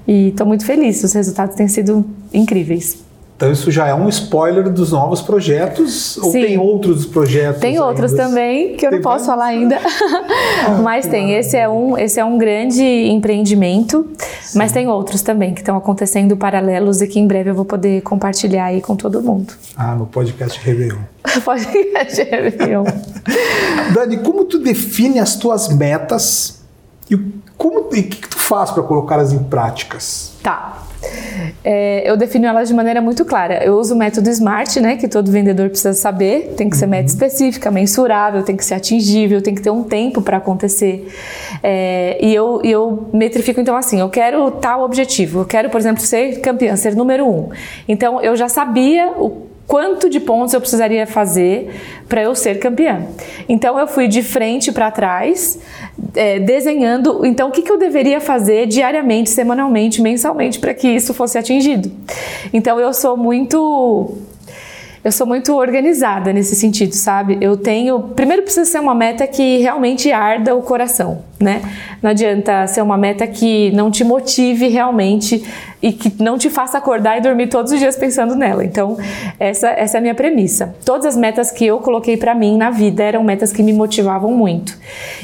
[0.07, 1.03] e estou muito feliz.
[1.05, 3.05] Os resultados têm sido incríveis.
[3.37, 6.41] Então isso já é um spoiler dos novos projetos ou Sim.
[6.41, 7.61] tem outros projetos?
[7.61, 8.23] Tem outros ainda?
[8.23, 9.27] também que eu Tem não posso vários?
[9.27, 9.79] falar ainda,
[10.83, 11.35] mas tem.
[11.35, 14.09] Esse é um, esse é um grande empreendimento,
[14.55, 18.01] mas tem outros também que estão acontecendo paralelos e que em breve eu vou poder
[18.01, 19.53] compartilhar aí com todo mundo.
[19.77, 20.97] Ah, no podcast Réveillon.
[21.45, 21.67] Pode
[22.31, 22.87] Réveillon.
[23.93, 26.63] Dani, como tu define as tuas metas
[27.11, 27.17] e
[27.57, 30.33] como e o que, que tu faz para colocá-las em práticas?
[30.43, 30.83] Tá.
[31.65, 33.65] É, eu defino elas de maneira muito clara.
[33.65, 36.55] Eu uso o método SMART, né, que todo vendedor precisa saber.
[36.57, 40.21] Tem que ser meta específica, mensurável, tem que ser atingível, tem que ter um tempo
[40.21, 41.09] para acontecer.
[41.63, 45.41] É, e eu, e eu metrifico então assim: eu quero tal objetivo.
[45.41, 47.51] Eu quero, por exemplo, ser campeã, ser número um.
[47.89, 51.75] Então eu já sabia o quanto de pontos eu precisaria fazer
[52.09, 53.07] para eu ser campeã.
[53.49, 55.59] Então eu fui de frente para trás,
[56.17, 57.25] é, desenhando.
[57.25, 61.91] Então o que, que eu deveria fazer diariamente, semanalmente, mensalmente para que isso fosse atingido.
[62.53, 64.17] Então eu sou muito
[65.07, 67.39] eu sou muito organizada nesse sentido, sabe?
[67.41, 68.09] Eu tenho.
[68.17, 71.63] Primeiro precisa ser uma meta que realmente arda o coração, né?
[72.03, 75.45] Não adianta ser uma meta que não te motive realmente
[75.81, 78.65] e que não te faça acordar e dormir todos os dias pensando nela.
[78.65, 78.97] Então,
[79.39, 80.75] essa, essa é a minha premissa.
[80.85, 84.33] Todas as metas que eu coloquei para mim na vida eram metas que me motivavam
[84.33, 84.77] muito.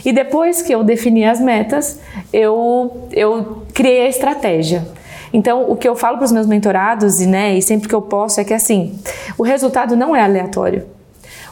[0.05, 1.99] E depois que eu defini as metas,
[2.33, 4.87] eu, eu criei a estratégia.
[5.33, 8.03] Então, o que eu falo para os meus mentorados e, né, e sempre que eu
[8.03, 8.99] posso é que assim,
[9.39, 10.85] o resultado não é aleatório.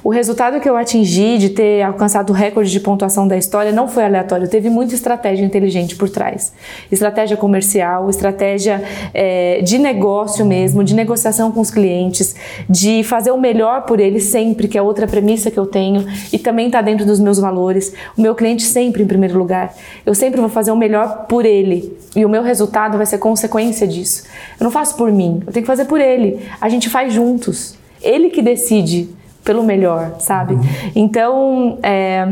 [0.02, 3.86] O resultado que eu atingi de ter alcançado o recorde de pontuação da história não
[3.86, 6.54] foi aleatório, teve muita estratégia inteligente por trás.
[6.90, 8.82] Estratégia comercial, estratégia
[9.12, 12.34] é, de negócio mesmo, de negociação com os clientes,
[12.68, 16.38] de fazer o melhor por eles sempre, que é outra premissa que eu tenho e
[16.38, 17.92] também está dentro dos meus valores.
[18.16, 19.74] O meu cliente sempre em primeiro lugar.
[20.06, 23.86] Eu sempre vou fazer o melhor por ele e o meu resultado vai ser consequência
[23.86, 24.24] disso.
[24.58, 26.40] Eu não faço por mim, eu tenho que fazer por ele.
[26.58, 27.78] A gente faz juntos.
[28.02, 30.58] Ele que decide pelo melhor, sabe?
[30.94, 32.26] Então, é,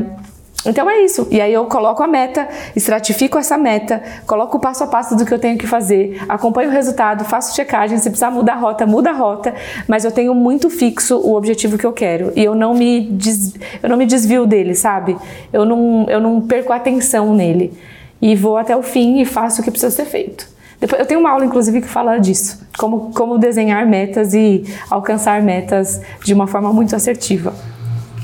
[0.66, 1.26] então é isso.
[1.30, 5.24] E aí eu coloco a meta, estratifico essa meta, coloco o passo a passo do
[5.24, 8.86] que eu tenho que fazer, acompanho o resultado, faço checagem, se precisar mudar a rota,
[8.86, 9.54] muda a rota,
[9.86, 13.54] mas eu tenho muito fixo o objetivo que eu quero e eu não me, des,
[13.82, 15.16] eu não me desvio dele, sabe?
[15.52, 17.72] Eu não, eu não perco a atenção nele
[18.20, 20.57] e vou até o fim e faço o que precisa ser feito.
[20.80, 22.60] Depois, eu tenho uma aula, inclusive, que fala disso.
[22.78, 27.52] Como, como desenhar metas e alcançar metas de uma forma muito assertiva.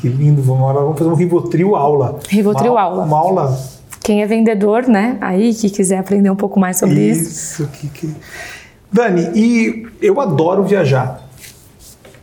[0.00, 2.18] Que lindo, vamos, fazer um Rivotril aula.
[2.28, 3.04] Rivotril uma, aula.
[3.04, 3.58] Uma aula.
[4.00, 5.16] Quem é vendedor, né?
[5.20, 7.22] Aí que quiser aprender um pouco mais sobre isso.
[7.22, 8.14] Isso, que, que...
[8.92, 11.23] Dani, e eu adoro viajar.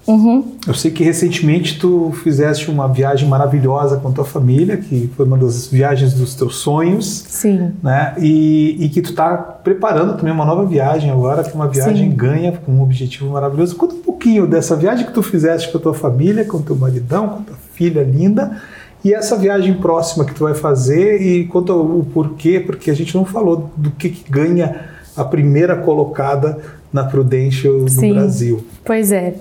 [0.07, 0.55] Uhum.
[0.67, 5.37] Eu sei que recentemente tu fizeste uma viagem maravilhosa com tua família, que foi uma
[5.37, 7.71] das viagens dos teus sonhos, Sim.
[7.83, 8.13] né?
[8.17, 12.09] E, e que tu tá preparando também uma nova viagem agora, que é uma viagem
[12.09, 12.15] Sim.
[12.15, 13.75] ganha com um objetivo maravilhoso.
[13.75, 17.29] Conta um pouquinho dessa viagem que tu fizeste com a tua família, com teu maridão,
[17.29, 18.59] com tua filha linda,
[19.03, 23.15] e essa viagem próxima que tu vai fazer e conta o porquê, porque a gente
[23.15, 24.85] não falou do que, que ganha
[25.17, 26.59] a primeira colocada
[26.93, 28.13] na Prudential no Sim.
[28.13, 28.65] Brasil.
[28.83, 29.33] Pois é.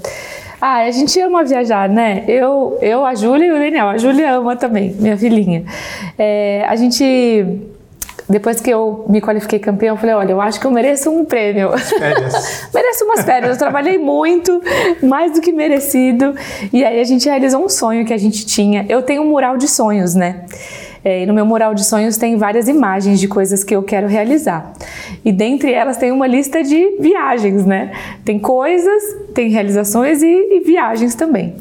[0.61, 2.25] Ah, a gente ama viajar, né?
[2.29, 3.89] Eu, eu a Júlia e o Daniel.
[3.89, 5.65] A Júlia ama também, minha filhinha.
[6.19, 7.63] É, a gente,
[8.29, 11.25] depois que eu me qualifiquei campeão, eu falei: olha, eu acho que eu mereço um
[11.25, 11.71] prêmio.
[11.79, 12.69] Férias.
[12.75, 13.53] mereço umas férias.
[13.53, 14.61] Eu trabalhei muito,
[15.03, 16.35] mais do que merecido.
[16.71, 18.85] E aí a gente realizou um sonho que a gente tinha.
[18.87, 20.45] Eu tenho um mural de sonhos, né?
[21.05, 24.07] É, e no meu mural de sonhos tem várias imagens de coisas que eu quero
[24.07, 24.73] realizar.
[25.25, 27.93] E dentre elas tem uma lista de viagens, né?
[28.25, 29.03] Tem coisas,
[29.35, 31.55] tem realizações e, e viagens também.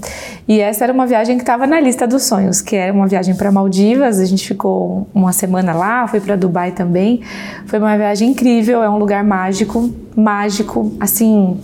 [0.47, 3.35] E essa era uma viagem que estava na lista dos sonhos, que era uma viagem
[3.35, 4.19] para Maldivas.
[4.19, 7.21] A gente ficou uma semana lá, foi para Dubai também.
[7.67, 11.57] Foi uma viagem incrível, é um lugar mágico, mágico, assim,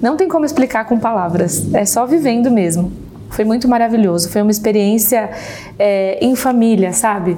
[0.00, 1.72] não tem como explicar com palavras.
[1.74, 3.09] É só vivendo mesmo.
[3.30, 4.28] Foi muito maravilhoso.
[4.28, 5.30] Foi uma experiência
[5.78, 7.36] é, em família, sabe?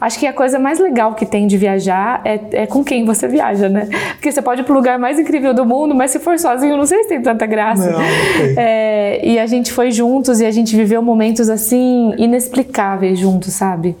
[0.00, 3.26] Acho que a coisa mais legal que tem de viajar é, é, com quem você
[3.26, 3.88] viaja, né?
[4.12, 6.86] Porque você pode ir pro lugar mais incrível do mundo, mas se for sozinho, não
[6.86, 7.90] sei se tem tanta graça.
[7.90, 8.04] Não, não.
[8.56, 13.96] É, e a gente foi juntos e a gente viveu momentos assim inexplicáveis juntos, sabe?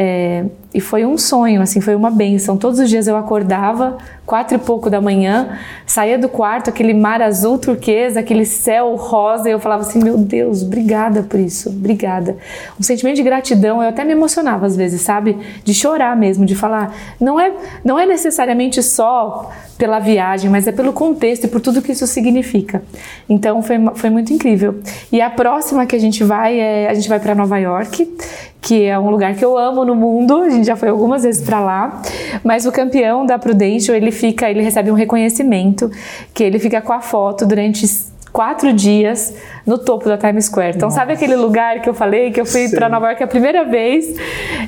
[0.00, 2.56] É, e foi um sonho, assim, foi uma benção.
[2.56, 5.58] Todos os dias eu acordava, quatro e pouco da manhã,
[5.88, 10.18] saía do quarto, aquele mar azul turquesa, aquele céu rosa, e eu falava assim: meu
[10.18, 12.36] Deus, obrigada por isso, obrigada.
[12.78, 15.36] Um sentimento de gratidão, eu até me emocionava às vezes, sabe?
[15.64, 16.94] De chorar mesmo, de falar.
[17.18, 21.80] Não é, não é necessariamente só pela viagem, mas é pelo contexto e por tudo
[21.80, 22.82] que isso significa.
[23.28, 24.80] Então foi, foi muito incrível.
[25.10, 28.06] E a próxima que a gente vai é a gente vai para Nova York
[28.60, 30.42] que é um lugar que eu amo no mundo.
[30.42, 32.02] A gente já foi algumas vezes para lá.
[32.42, 35.77] Mas o campeão da Prudential, ele fica, ele recebe um reconhecimento
[36.34, 37.86] que ele fica com a foto durante
[38.32, 39.34] quatro dias
[39.66, 40.76] no topo da Times Square.
[40.76, 41.00] Então, Nossa.
[41.00, 44.16] sabe aquele lugar que eu falei que eu fui para Nova York a primeira vez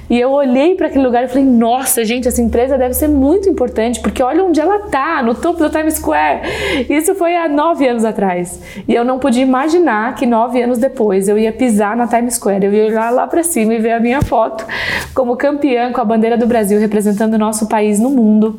[0.09, 3.49] e eu olhei para aquele lugar e falei: Nossa, gente, essa empresa deve ser muito
[3.49, 6.41] importante porque olha onde ela tá, no topo da Times Square.
[6.89, 11.29] Isso foi há nove anos atrás e eu não podia imaginar que nove anos depois
[11.29, 14.01] eu ia pisar na Times Square, eu ia olhar lá para cima e ver a
[14.01, 14.67] minha foto
[15.15, 18.59] como campeã com a bandeira do Brasil representando o nosso país no mundo.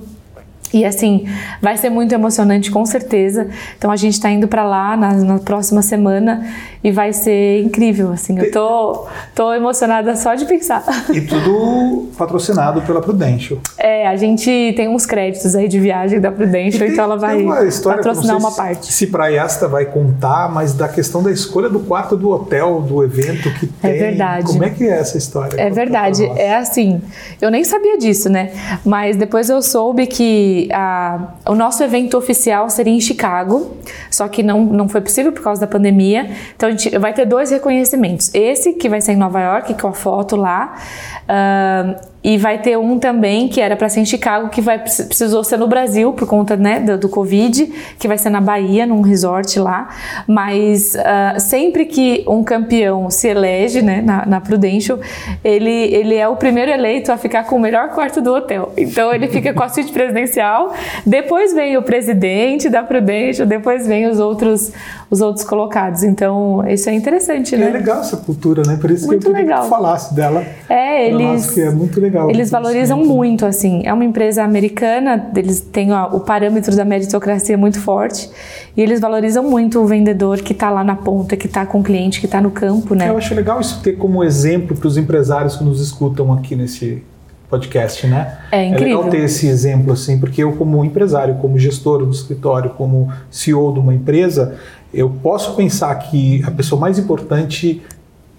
[0.73, 1.25] E assim,
[1.61, 3.47] vai ser muito emocionante com certeza.
[3.77, 6.47] Então a gente está indo para lá na, na, próxima semana
[6.83, 8.11] e vai ser incrível.
[8.11, 9.05] Assim, eu tô,
[9.35, 10.83] tô emocionada só de pensar.
[11.11, 13.59] E tudo patrocinado pela Prudential.
[13.77, 17.57] É, a gente tem uns créditos aí de viagem da Prudential, então ela vai uma
[17.83, 18.93] patrocinar uma parte.
[18.93, 23.51] Se Praiasta vai contar, mas da questão da escolha do quarto do hotel, do evento
[23.59, 23.91] que é tem.
[23.91, 24.45] É verdade.
[24.45, 25.59] Como é que é essa história?
[25.59, 26.23] É verdade.
[26.37, 27.01] É assim,
[27.41, 28.51] eu nem sabia disso, né?
[28.85, 33.77] Mas depois eu soube que a, o nosso evento oficial seria em Chicago,
[34.09, 36.29] só que não, não foi possível por causa da pandemia.
[36.55, 38.33] Então a gente vai ter dois reconhecimentos.
[38.33, 40.75] Esse, que vai ser em Nova York, com a foto lá,
[41.23, 45.43] uh, e vai ter um também que era para ser em Chicago, que vai, precisou
[45.43, 47.65] ser no Brasil por conta né, do, do Covid,
[47.97, 49.89] que vai ser na Bahia, num resort lá.
[50.27, 54.99] Mas uh, sempre que um campeão se elege né, na, na Prudential,
[55.43, 58.71] ele, ele é o primeiro eleito a ficar com o melhor quarto do hotel.
[58.77, 60.73] Então ele fica com a suíte presidencial,
[61.05, 64.71] depois vem o presidente da Prudential, depois vem os outros,
[65.09, 66.03] os outros colocados.
[66.03, 67.67] Então isso é interessante, né?
[67.67, 68.77] É legal essa cultura, né?
[68.79, 69.63] Por isso muito que eu queria legal.
[69.63, 70.45] que falasse dela.
[70.69, 71.49] É, eles.
[71.49, 72.29] que é muito legal legal.
[72.29, 73.81] Eles valorizam muito, assim.
[73.85, 78.29] É uma empresa americana, eles têm ó, o parâmetro da meritocracia muito forte
[78.75, 81.83] e eles valorizam muito o vendedor que está lá na ponta, que está com o
[81.83, 83.09] cliente, que está no campo, né?
[83.09, 87.03] Eu acho legal isso ter como exemplo para os empresários que nos escutam aqui nesse
[87.49, 88.37] podcast, né?
[88.51, 88.87] É incrível.
[88.87, 93.11] É legal ter esse exemplo, assim, porque eu como empresário, como gestor do escritório, como
[93.29, 94.55] CEO de uma empresa,
[94.93, 97.81] eu posso pensar que a pessoa mais importante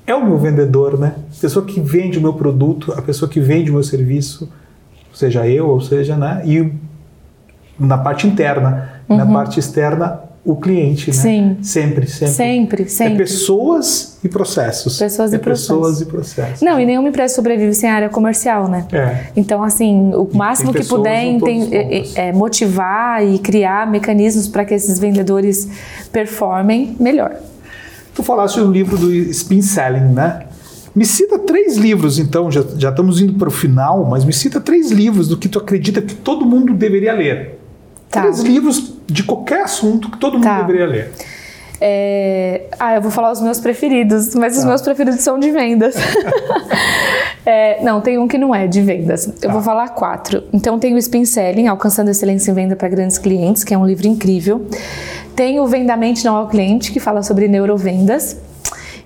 [0.07, 1.15] é o meu vendedor, né?
[1.37, 4.51] A pessoa que vende o meu produto, a pessoa que vende o meu serviço,
[5.15, 6.43] seja eu, ou seja, né?
[6.45, 6.73] E
[7.79, 9.17] na parte interna, uhum.
[9.17, 11.13] na parte externa, o cliente, né?
[11.13, 11.57] Sim.
[11.63, 12.35] Sempre, sempre.
[12.35, 13.15] Sempre, sempre.
[13.15, 14.99] É pessoas e processos.
[14.99, 15.77] Pessoas é e processos.
[15.77, 16.61] pessoas e processos.
[16.63, 18.85] Não, e nenhuma empresa sobrevive sem área comercial, né?
[18.93, 19.27] É.
[19.37, 21.25] Então, assim, o máximo que puder
[21.71, 25.69] é, é, motivar e criar mecanismos para que esses vendedores
[26.11, 27.37] performem, melhor.
[28.15, 30.47] Tu falaste do livro do Spin Selling, né?
[30.95, 34.61] Me cita três livros, então, já, já estamos indo para o final, mas me cita
[34.61, 37.59] três livros do que tu acredita que todo mundo deveria ler.
[38.11, 38.21] Tá.
[38.21, 40.61] Três livros de qualquer assunto que todo mundo tá.
[40.61, 41.13] deveria ler.
[41.81, 42.67] É...
[42.79, 44.61] Ah, eu vou falar os meus preferidos, mas tá.
[44.61, 45.95] os meus preferidos são de vendas.
[47.47, 49.27] é, não, tem um que não é de vendas.
[49.27, 49.49] Eu tá.
[49.49, 50.45] vou falar quatro.
[50.53, 53.87] Então tem o Spin Selling, Alcançando Excelência em Venda para Grandes Clientes, que é um
[53.87, 54.67] livro incrível.
[55.35, 58.37] Tem o Vendamente Não ao Cliente, que fala sobre neurovendas.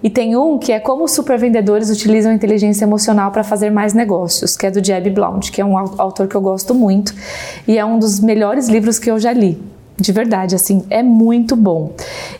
[0.02, 4.66] E tem um que é como supervendedores utilizam inteligência emocional para fazer mais negócios, que
[4.66, 7.14] é do Jeb Blount, que é um autor que eu gosto muito
[7.66, 9.58] e é um dos melhores livros que eu já li.
[9.98, 11.92] De verdade, assim, é muito bom.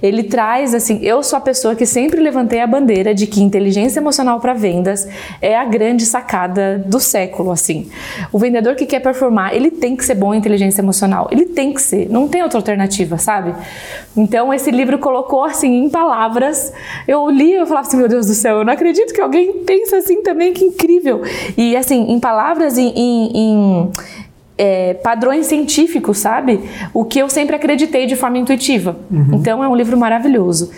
[0.03, 3.99] Ele traz, assim, eu sou a pessoa que sempre levantei a bandeira de que inteligência
[3.99, 5.09] emocional para vendas
[5.41, 7.89] é a grande sacada do século, assim.
[8.31, 11.29] O vendedor que quer performar, ele tem que ser bom em inteligência emocional.
[11.33, 13.55] Ele tem que ser, não tem outra alternativa, sabe?
[14.15, 16.73] Então, esse livro colocou, assim, em palavras.
[17.09, 19.65] Eu li e eu falava assim, meu Deus do céu, eu não acredito que alguém
[19.65, 21.23] pensa assim também, que incrível.
[21.57, 23.93] E, assim, em palavras, em, em, em
[24.59, 26.61] é, padrões científicos, sabe?
[26.95, 28.97] O que eu sempre acreditei de forma intuitiva.
[29.11, 29.35] Uhum.
[29.35, 30.71] Então é um livro maravilhoso.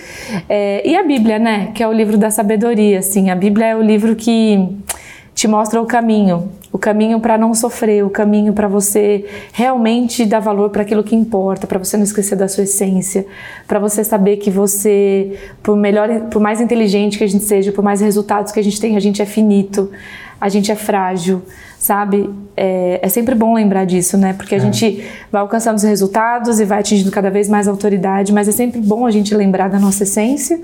[0.48, 1.70] É, e a Bíblia, né?
[1.74, 3.30] Que é o livro da sabedoria, assim.
[3.30, 4.76] A Bíblia é o livro que
[5.38, 10.40] te mostra o caminho, o caminho para não sofrer, o caminho para você realmente dar
[10.40, 13.24] valor para aquilo que importa, para você não esquecer da sua essência,
[13.64, 17.84] para você saber que você, por melhor, por mais inteligente que a gente seja, por
[17.84, 19.88] mais resultados que a gente tenha, a gente é finito,
[20.40, 21.42] a gente é frágil
[21.78, 22.28] sabe?
[22.56, 24.32] É, é, sempre bom lembrar disso, né?
[24.32, 24.60] Porque a é.
[24.60, 28.80] gente vai alcançando os resultados e vai atingindo cada vez mais autoridade, mas é sempre
[28.80, 30.60] bom a gente lembrar da nossa essência,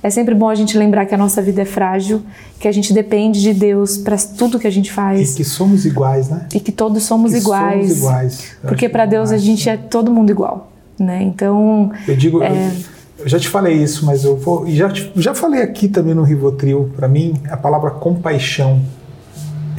[0.00, 2.22] É sempre bom a gente lembrar que a nossa vida é frágil,
[2.60, 5.32] que a gente depende de Deus para tudo que a gente faz.
[5.32, 6.46] E que somos iguais, né?
[6.54, 7.88] E que todos somos que iguais.
[7.88, 8.56] Somos iguais.
[8.62, 11.20] Porque para Deus a gente é todo mundo igual, né?
[11.22, 11.90] Então.
[12.06, 12.40] Eu digo.
[12.44, 12.70] É...
[13.18, 14.68] Eu já te falei isso, mas eu vou.
[14.68, 16.92] E já, já falei aqui também no Rivotril.
[16.94, 18.80] Para mim, a palavra compaixão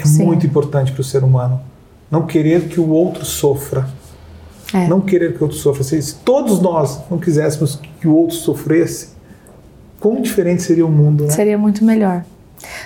[0.04, 0.26] é Sim.
[0.26, 1.60] muito importante para o ser humano.
[2.10, 3.88] Não querer que o outro sofra.
[4.74, 4.88] É.
[4.88, 5.84] Não querer que o outro sofra.
[5.84, 9.10] Se todos nós não quiséssemos que o outro sofresse,
[10.00, 11.32] quão diferente seria o mundo, né?
[11.32, 12.24] Seria muito melhor.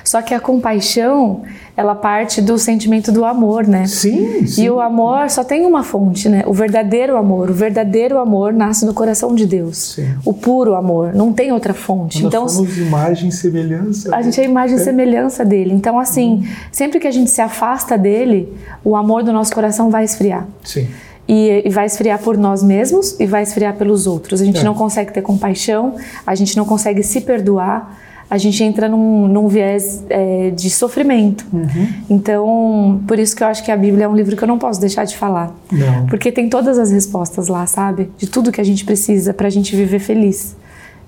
[0.04, 1.42] Só que a compaixão,
[1.76, 3.86] ela parte do sentimento do amor, né?
[3.88, 4.64] Sim, sim.
[4.64, 6.44] E o amor só tem uma fonte, né?
[6.46, 7.50] O verdadeiro amor.
[7.50, 9.78] O verdadeiro amor nasce no coração de Deus.
[9.96, 10.16] Sim.
[10.26, 11.14] O puro amor.
[11.14, 12.22] Não tem outra fonte.
[12.22, 14.16] Nós então, somos imagem e semelhança.
[14.16, 14.84] A gente é imagem e é.
[14.84, 15.74] semelhança dele.
[15.74, 16.48] Então, assim, hum.
[16.72, 18.54] sempre que a gente se afasta dele,
[18.84, 20.48] o amor do nosso coração vai esfriar.
[20.64, 20.88] Sim.
[21.28, 24.42] E, e, vai esfriar por nós mesmos e vai esfriar pelos outros.
[24.42, 24.64] A gente é.
[24.64, 25.96] não consegue ter compaixão,
[26.28, 27.98] a gente não consegue se perdoar,
[28.34, 31.46] a gente entra num, num viés é, de sofrimento.
[31.54, 31.88] Uhum.
[32.10, 34.58] Então, por isso que eu acho que a Bíblia é um livro que eu não
[34.58, 35.56] posso deixar de falar.
[35.72, 36.08] Não.
[36.08, 38.10] Porque tem todas as respostas lá, sabe?
[38.18, 40.56] De tudo que a gente precisa para a gente viver feliz.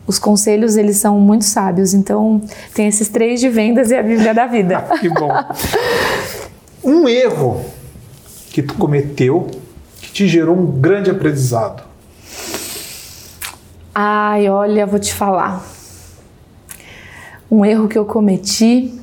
[0.06, 1.96] Os conselhos, eles são muito sábios.
[1.96, 2.40] Então,
[2.76, 4.86] tem esses três de vendas e a Bíblia da vida.
[5.02, 5.32] que bom.
[6.84, 7.60] Um erro
[8.52, 9.48] que tu cometeu
[10.14, 11.82] te gerou um grande aprendizado?
[13.96, 15.74] Ai, olha, vou te falar.
[17.50, 18.94] Um erro que eu cometi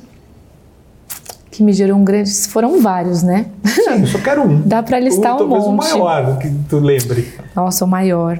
[1.49, 2.31] que me gerou um grande.
[2.47, 3.47] Foram vários, né?
[3.63, 4.61] Sim, eu só quero um.
[4.65, 5.67] Dá para listar um monte.
[5.67, 7.31] o maior que tu lembre.
[7.55, 8.39] Nossa, o maior.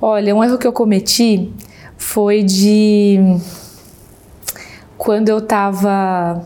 [0.00, 1.52] Olha, um erro que eu cometi
[1.96, 3.18] foi de.
[4.96, 6.42] Quando eu tava.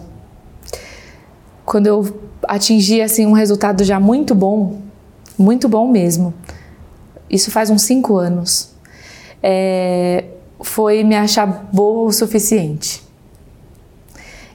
[1.64, 4.83] Quando eu atingi assim, um resultado já muito bom
[5.39, 6.33] muito bom mesmo.
[7.28, 8.70] Isso faz uns cinco anos.
[9.43, 10.24] É,
[10.62, 13.02] foi me achar boa o suficiente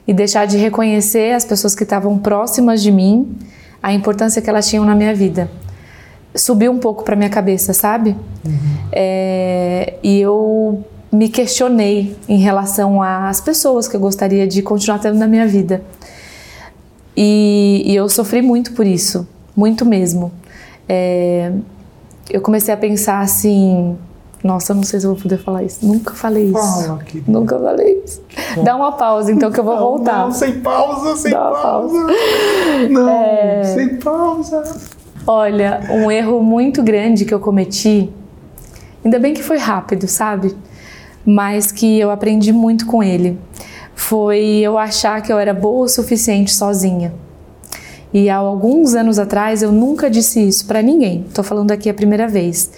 [0.06, 3.36] e deixar de reconhecer as pessoas que estavam próximas de mim,
[3.82, 5.50] a importância que elas tinham na minha vida.
[6.34, 8.16] Subiu um pouco para minha cabeça, sabe?
[8.44, 8.88] Uhum.
[8.90, 15.18] É, e eu me questionei em relação às pessoas que eu gostaria de continuar tendo
[15.18, 15.82] na minha vida.
[17.16, 20.32] E, e eu sofri muito por isso, muito mesmo
[20.88, 21.52] é,
[22.30, 23.96] eu comecei a pensar assim,
[24.42, 25.84] nossa, não sei se eu vou poder falar isso.
[25.84, 26.54] Nunca falei isso.
[26.54, 28.22] Fala, Nunca falei isso.
[28.62, 30.24] Dá uma pausa, então, que eu vou não, voltar.
[30.24, 31.62] Não, sem pausa, sem pausa.
[31.62, 32.06] pausa.
[32.88, 33.64] Não, é...
[33.64, 34.62] sem pausa.
[35.26, 38.10] Olha, um erro muito grande que eu cometi,
[39.04, 40.56] ainda bem que foi rápido, sabe?
[41.26, 43.38] Mas que eu aprendi muito com ele.
[43.94, 47.12] Foi eu achar que eu era boa o suficiente sozinha.
[48.14, 51.24] E há alguns anos atrás eu nunca disse isso para ninguém.
[51.28, 52.70] Estou falando aqui a primeira vez.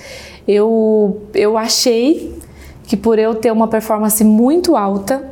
[0.52, 2.36] Eu, eu achei
[2.82, 5.22] que por eu ter uma performance muito alta,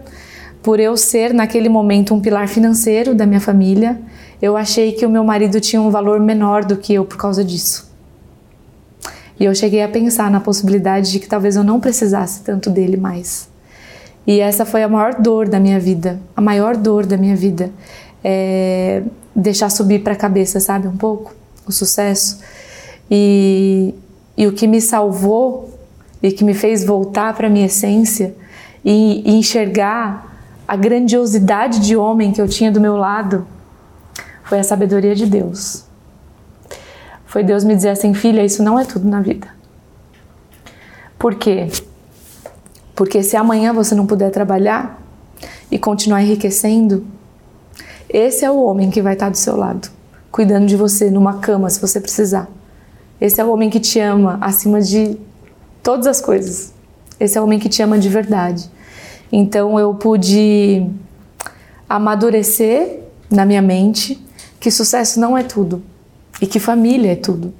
[0.62, 4.00] por eu ser naquele momento um pilar financeiro da minha família,
[4.40, 7.42] eu achei que o meu marido tinha um valor menor do que eu por causa
[7.42, 7.90] disso.
[9.40, 12.96] E eu cheguei a pensar na possibilidade de que talvez eu não precisasse tanto dele
[12.96, 13.48] mais.
[14.24, 17.72] E essa foi a maior dor da minha vida, a maior dor da minha vida.
[18.22, 19.02] É,
[19.34, 21.34] deixar subir para a cabeça, sabe, um pouco
[21.66, 22.38] o sucesso.
[23.10, 23.96] E,
[24.38, 25.76] e o que me salvou
[26.22, 28.36] e que me fez voltar para minha essência
[28.84, 33.44] e, e enxergar a grandiosidade de homem que eu tinha do meu lado
[34.44, 35.84] foi a sabedoria de Deus.
[37.26, 39.48] Foi Deus me dizer assim, filha, isso não é tudo na vida.
[41.18, 41.68] Por quê?
[42.94, 45.02] Porque se amanhã você não puder trabalhar
[45.68, 47.04] e continuar enriquecendo,
[48.08, 49.88] esse é o homem que vai estar do seu lado,
[50.30, 52.48] cuidando de você numa cama se você precisar.
[53.20, 55.16] Esse é o homem que te ama acima de
[55.82, 56.72] todas as coisas.
[57.18, 58.70] Esse é o homem que te ama de verdade.
[59.30, 60.86] Então eu pude
[61.88, 63.00] amadurecer
[63.30, 64.22] na minha mente
[64.60, 65.82] que sucesso não é tudo
[66.40, 67.52] e que família é tudo.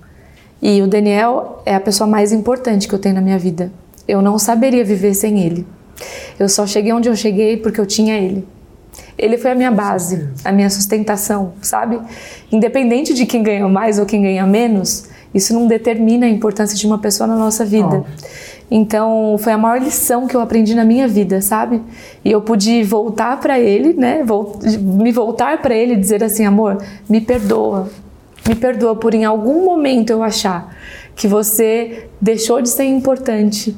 [0.60, 3.72] E o Daniel é a pessoa mais importante que eu tenho na minha vida.
[4.06, 5.66] Eu não saberia viver sem ele.
[6.38, 8.46] Eu só cheguei onde eu cheguei porque eu tinha ele.
[9.16, 12.00] Ele foi a minha base, a minha sustentação, sabe?
[12.50, 16.86] Independente de quem ganha mais ou quem ganha menos, isso não determina a importância de
[16.86, 18.04] uma pessoa na nossa vida.
[18.70, 21.80] Então, foi a maior lição que eu aprendi na minha vida, sabe?
[22.24, 24.24] E eu pude voltar para ele, né?
[24.80, 27.88] me voltar para ele e dizer assim: amor, me perdoa.
[28.46, 30.74] Me perdoa por em algum momento eu achar
[31.14, 33.76] que você deixou de ser importante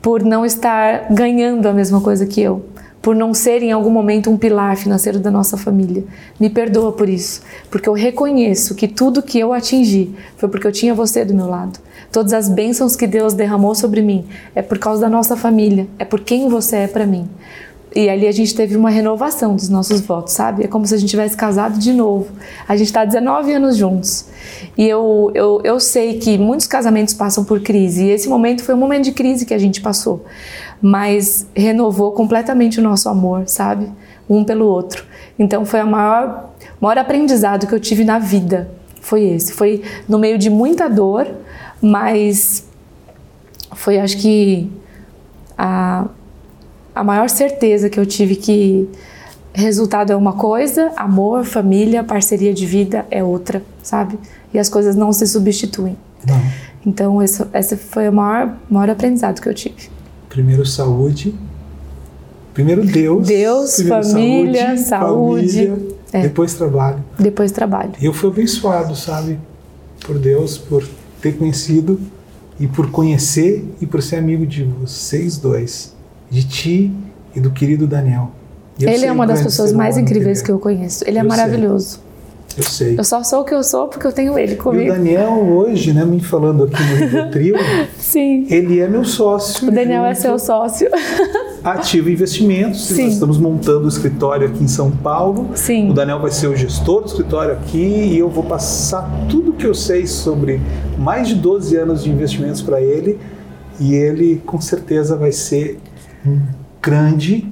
[0.00, 2.64] por não estar ganhando a mesma coisa que eu
[3.02, 6.04] por não ser em algum momento um pilar financeiro da nossa família.
[6.38, 10.72] Me perdoa por isso, porque eu reconheço que tudo que eu atingi foi porque eu
[10.72, 11.80] tinha você do meu lado.
[12.12, 14.24] Todas as bênçãos que Deus derramou sobre mim
[14.54, 17.28] é por causa da nossa família, é por quem você é para mim.
[17.94, 20.64] E ali a gente teve uma renovação dos nossos votos, sabe?
[20.64, 22.28] É como se a gente tivesse casado de novo.
[22.66, 24.26] A gente está 19 anos juntos.
[24.78, 28.04] E eu, eu, eu sei que muitos casamentos passam por crise.
[28.04, 30.24] E esse momento foi um momento de crise que a gente passou.
[30.82, 33.88] Mas renovou completamente o nosso amor, sabe?
[34.28, 35.04] Um pelo outro.
[35.38, 38.68] Então foi o maior, maior aprendizado que eu tive na vida.
[39.00, 39.52] Foi esse.
[39.52, 41.28] Foi no meio de muita dor,
[41.80, 42.66] mas
[43.74, 44.70] foi, acho que,
[45.56, 46.06] a
[46.94, 48.88] a maior certeza que eu tive que
[49.54, 54.18] resultado é uma coisa, amor, família, parceria de vida é outra, sabe?
[54.52, 55.96] E as coisas não se substituem.
[56.26, 56.40] Não.
[56.84, 59.90] Então, esse, esse foi o maior, maior aprendizado que eu tive.
[60.32, 61.34] Primeiro, saúde.
[62.54, 63.28] Primeiro, Deus.
[63.28, 65.50] Deus, primeiro, família, saúde.
[65.50, 66.22] saúde família, é.
[66.22, 67.04] Depois, trabalho.
[67.18, 67.92] Depois, trabalho.
[68.00, 69.38] Eu fui abençoado, sabe?
[70.00, 70.88] Por Deus, por
[71.20, 72.00] ter conhecido
[72.58, 75.94] e por conhecer e por ser amigo de vocês dois
[76.30, 76.90] de ti
[77.36, 78.30] e do querido Daniel.
[78.80, 81.04] Ele é uma das pessoas mais incríveis que, eu conheço.
[81.06, 81.90] Ele é maravilhoso.
[81.90, 82.11] Sei.
[82.56, 82.98] Eu sei.
[82.98, 84.84] Eu só sou o que eu sou porque eu tenho ele comigo.
[84.84, 87.54] E o Daniel hoje, né, me falando aqui no Rivotril,
[87.98, 88.46] Sim.
[88.50, 89.68] ele é meu sócio.
[89.68, 90.88] O Daniel é seu sócio.
[91.64, 92.86] Ativo Investimentos.
[92.86, 93.04] Sim.
[93.04, 95.50] Nós estamos montando o escritório aqui em São Paulo.
[95.54, 95.90] Sim.
[95.90, 99.66] O Daniel vai ser o gestor do escritório aqui e eu vou passar tudo que
[99.66, 100.60] eu sei sobre
[100.98, 103.18] mais de 12 anos de investimentos para ele
[103.80, 105.78] e ele com certeza vai ser
[106.26, 106.40] um
[106.82, 107.46] grande,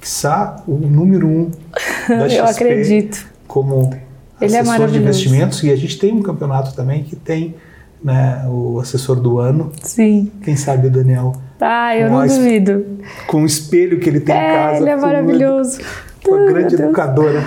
[0.00, 1.50] quiçá o número um
[2.08, 3.26] da XP Eu acredito.
[3.46, 3.92] como
[4.40, 5.62] Ele é assessor é de investimentos.
[5.62, 7.54] E a gente tem um campeonato também que tem
[8.02, 9.72] né, o assessor do ano.
[9.82, 10.30] Sim.
[10.42, 11.34] Quem sabe o Daniel.
[11.60, 12.84] Ah, eu não duvido.
[13.26, 14.80] Com o espelho que ele tem é, em casa.
[14.80, 15.80] Ele é maravilhoso.
[16.26, 17.42] Uma grande educadora.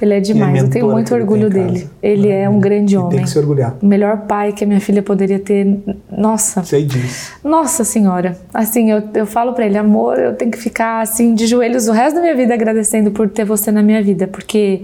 [0.00, 1.88] Ele é demais, eu tenho muito orgulho dele.
[2.02, 3.10] Ele é um grande homem.
[3.10, 3.76] Tem que se orgulhar.
[3.80, 5.78] O melhor pai que a minha filha poderia ter.
[6.10, 6.64] Nossa.
[6.64, 7.32] Sei disso.
[7.44, 8.36] Nossa Senhora.
[8.52, 11.92] Assim, eu, eu falo para ele, amor, eu tenho que ficar assim de joelhos o
[11.92, 14.82] resto da minha vida agradecendo por ter você na minha vida, porque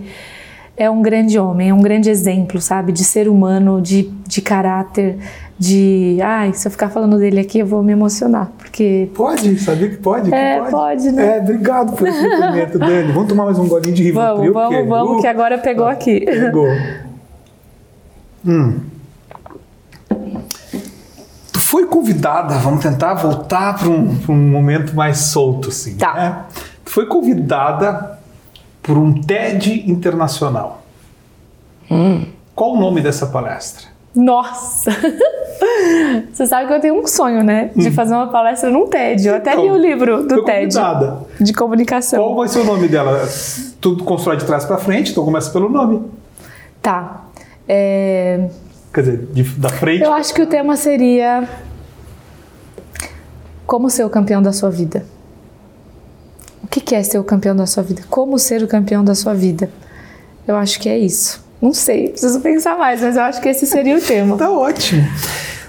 [0.79, 5.19] é um grande homem, é um grande exemplo, sabe, de ser humano, de, de caráter,
[5.59, 6.19] de.
[6.23, 9.11] Ai, se eu ficar falando dele aqui, eu vou me emocionar, porque.
[9.13, 10.33] Pode, sabia que pode?
[10.33, 10.71] É, que pode.
[10.71, 11.37] pode, né?
[11.37, 13.13] É, obrigado por esse depoimento, Dani.
[13.13, 14.53] Vamos tomar mais um golinho de Rivotril?
[14.53, 16.21] Vamos, vamos, que vamos, uh, que agora pegou tá, aqui.
[16.21, 16.69] Pegou.
[18.47, 18.79] Hum.
[21.53, 25.97] Tu foi convidada, vamos tentar voltar para um, um momento mais solto, assim.
[25.97, 26.15] Tá.
[26.15, 26.45] Né?
[26.85, 28.18] Tu foi convidada
[28.89, 30.81] por um TED internacional.
[31.91, 32.25] Hum.
[32.55, 33.87] Qual o nome dessa palestra?
[34.17, 34.91] Nossa!
[36.33, 37.71] Você sabe que eu tenho um sonho, né?
[37.77, 37.93] De hum.
[37.93, 39.29] fazer uma palestra num TED.
[39.29, 40.75] Eu até então, li o livro do TED.
[40.75, 41.19] Convidada.
[41.39, 42.19] De comunicação.
[42.25, 43.29] Qual vai ser o nome dela?
[43.79, 46.03] Tudo constrói de trás para frente, então começa pelo nome.
[46.81, 47.25] Tá.
[47.69, 48.49] É...
[48.95, 50.03] Quer dizer, de, da frente.
[50.03, 51.47] Eu acho que o tema seria.
[53.67, 55.05] Como ser o campeão da sua vida.
[56.69, 58.03] O que é ser o campeão da sua vida?
[58.11, 59.71] Como ser o campeão da sua vida?
[60.47, 61.43] Eu acho que é isso.
[61.61, 64.37] Não sei, preciso pensar mais, mas eu acho que esse seria o tema.
[64.39, 65.03] tá ótimo.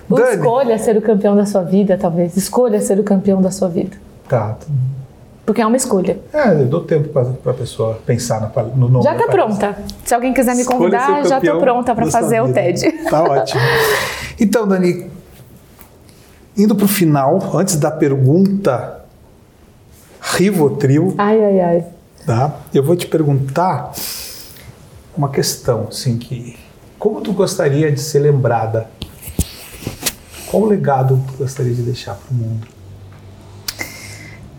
[0.10, 0.36] Dani.
[0.36, 2.36] Escolha ser o campeão da sua vida, talvez.
[2.36, 3.96] Escolha ser o campeão da sua vida.
[4.28, 4.58] Tá.
[5.46, 6.20] Porque é uma escolha.
[6.34, 9.04] É, eu dou tempo para a pessoa pensar no nome.
[9.04, 9.78] Já está pronta.
[10.04, 12.92] Se alguém quiser me convidar, já estou pronta para fazer o TED.
[13.10, 13.62] Tá ótimo.
[14.40, 15.10] Então, Dani,
[16.56, 18.99] indo para o final, antes da pergunta
[20.30, 21.16] Rivotril.
[21.18, 21.86] Ai, ai, ai.
[22.26, 22.60] Tá?
[22.74, 23.92] Eu vou te perguntar
[25.18, 26.58] uma questão, assim, que
[26.98, 28.90] como tu gostaria de ser lembrada?
[30.52, 32.68] Qual legado tu gostaria de deixar para o mundo?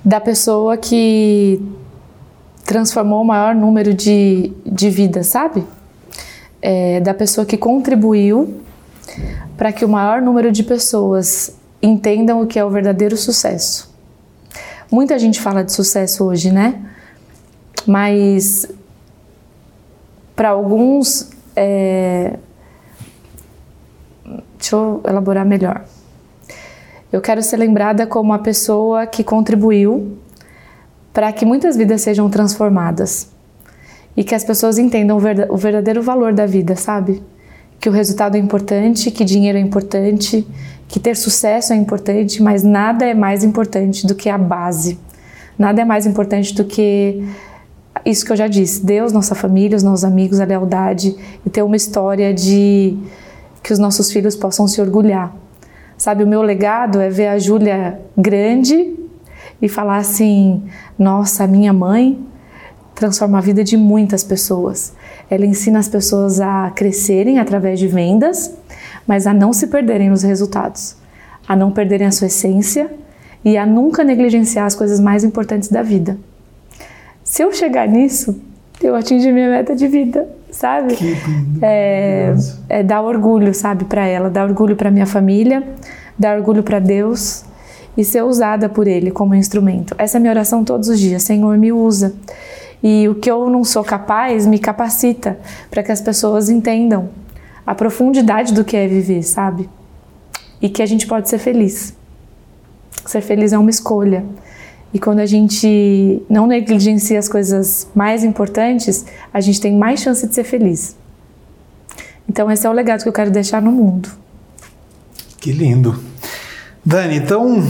[0.04, 1.60] Da pessoa que
[2.64, 5.64] transformou o maior número de, de vidas, sabe?
[6.62, 8.60] É, da pessoa que contribuiu
[9.56, 13.89] para que o maior número de pessoas entendam o que é o verdadeiro sucesso.
[14.90, 16.82] Muita gente fala de sucesso hoje, né?
[17.86, 18.66] Mas
[20.34, 22.36] para alguns, é...
[24.58, 25.84] deixa eu elaborar melhor.
[27.12, 30.18] Eu quero ser lembrada como a pessoa que contribuiu
[31.12, 33.28] para que muitas vidas sejam transformadas
[34.16, 35.18] e que as pessoas entendam
[35.50, 37.22] o verdadeiro valor da vida, sabe?
[37.78, 40.46] Que o resultado é importante, que dinheiro é importante,
[40.90, 44.98] que ter sucesso é importante, mas nada é mais importante do que a base.
[45.56, 47.24] Nada é mais importante do que
[48.04, 51.14] isso que eu já disse, Deus, nossa família, os nossos amigos, a lealdade
[51.46, 52.98] e ter uma história de
[53.62, 55.32] que os nossos filhos possam se orgulhar.
[55.96, 58.96] Sabe, o meu legado é ver a Júlia grande
[59.62, 60.64] e falar assim:
[60.98, 62.18] nossa, minha mãe
[62.96, 64.92] transforma a vida de muitas pessoas.
[65.30, 68.54] Ela ensina as pessoas a crescerem através de vendas,
[69.10, 70.94] mas a não se perderem nos resultados,
[71.48, 72.88] a não perderem a sua essência
[73.44, 76.16] e a nunca negligenciar as coisas mais importantes da vida.
[77.24, 78.40] Se eu chegar nisso,
[78.80, 80.94] eu atingi minha meta de vida, sabe?
[80.94, 82.32] Que lindo, é,
[82.68, 85.60] é dar orgulho, sabe, para ela, dar orgulho para minha família,
[86.16, 87.44] dar orgulho para Deus
[87.96, 89.92] e ser usada por Ele como instrumento.
[89.98, 91.24] Essa é a minha oração todos os dias.
[91.24, 92.14] Senhor, me usa.
[92.80, 95.36] E o que eu não sou capaz me capacita
[95.68, 97.08] para que as pessoas entendam
[97.66, 99.68] a profundidade do que é viver, sabe?
[100.60, 101.94] E que a gente pode ser feliz.
[103.06, 104.24] Ser feliz é uma escolha.
[104.92, 110.26] E quando a gente não negligencia as coisas mais importantes, a gente tem mais chance
[110.26, 110.96] de ser feliz.
[112.28, 114.08] Então, esse é o legado que eu quero deixar no mundo.
[115.38, 115.98] Que lindo.
[116.84, 117.62] Dani, então,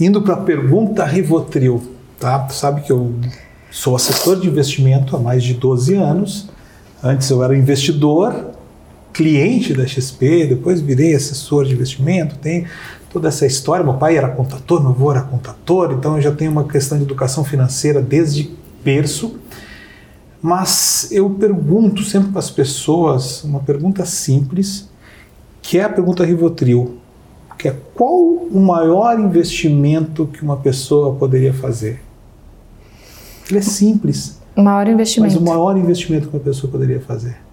[0.00, 1.82] indo para a pergunta Rivotril,
[2.18, 2.40] tá?
[2.40, 3.14] Tu sabe que eu
[3.70, 6.48] sou assessor de investimento há mais de 12 anos.
[7.02, 8.52] Antes eu era investidor,
[9.16, 12.66] cliente da XP, depois virei assessor de investimento, tem
[13.10, 13.82] toda essa história.
[13.82, 17.04] Meu pai era contador, meu avô era contador, então eu já tenho uma questão de
[17.04, 18.50] educação financeira desde
[18.84, 19.38] berço.
[20.42, 24.90] Mas eu pergunto sempre para as pessoas uma pergunta simples,
[25.62, 26.98] que é a pergunta Rivotril,
[27.58, 32.02] que é qual o maior investimento que uma pessoa poderia fazer?
[33.48, 34.38] Ele é simples.
[34.54, 35.32] O maior investimento.
[35.32, 37.45] Mas o maior investimento que uma pessoa poderia fazer?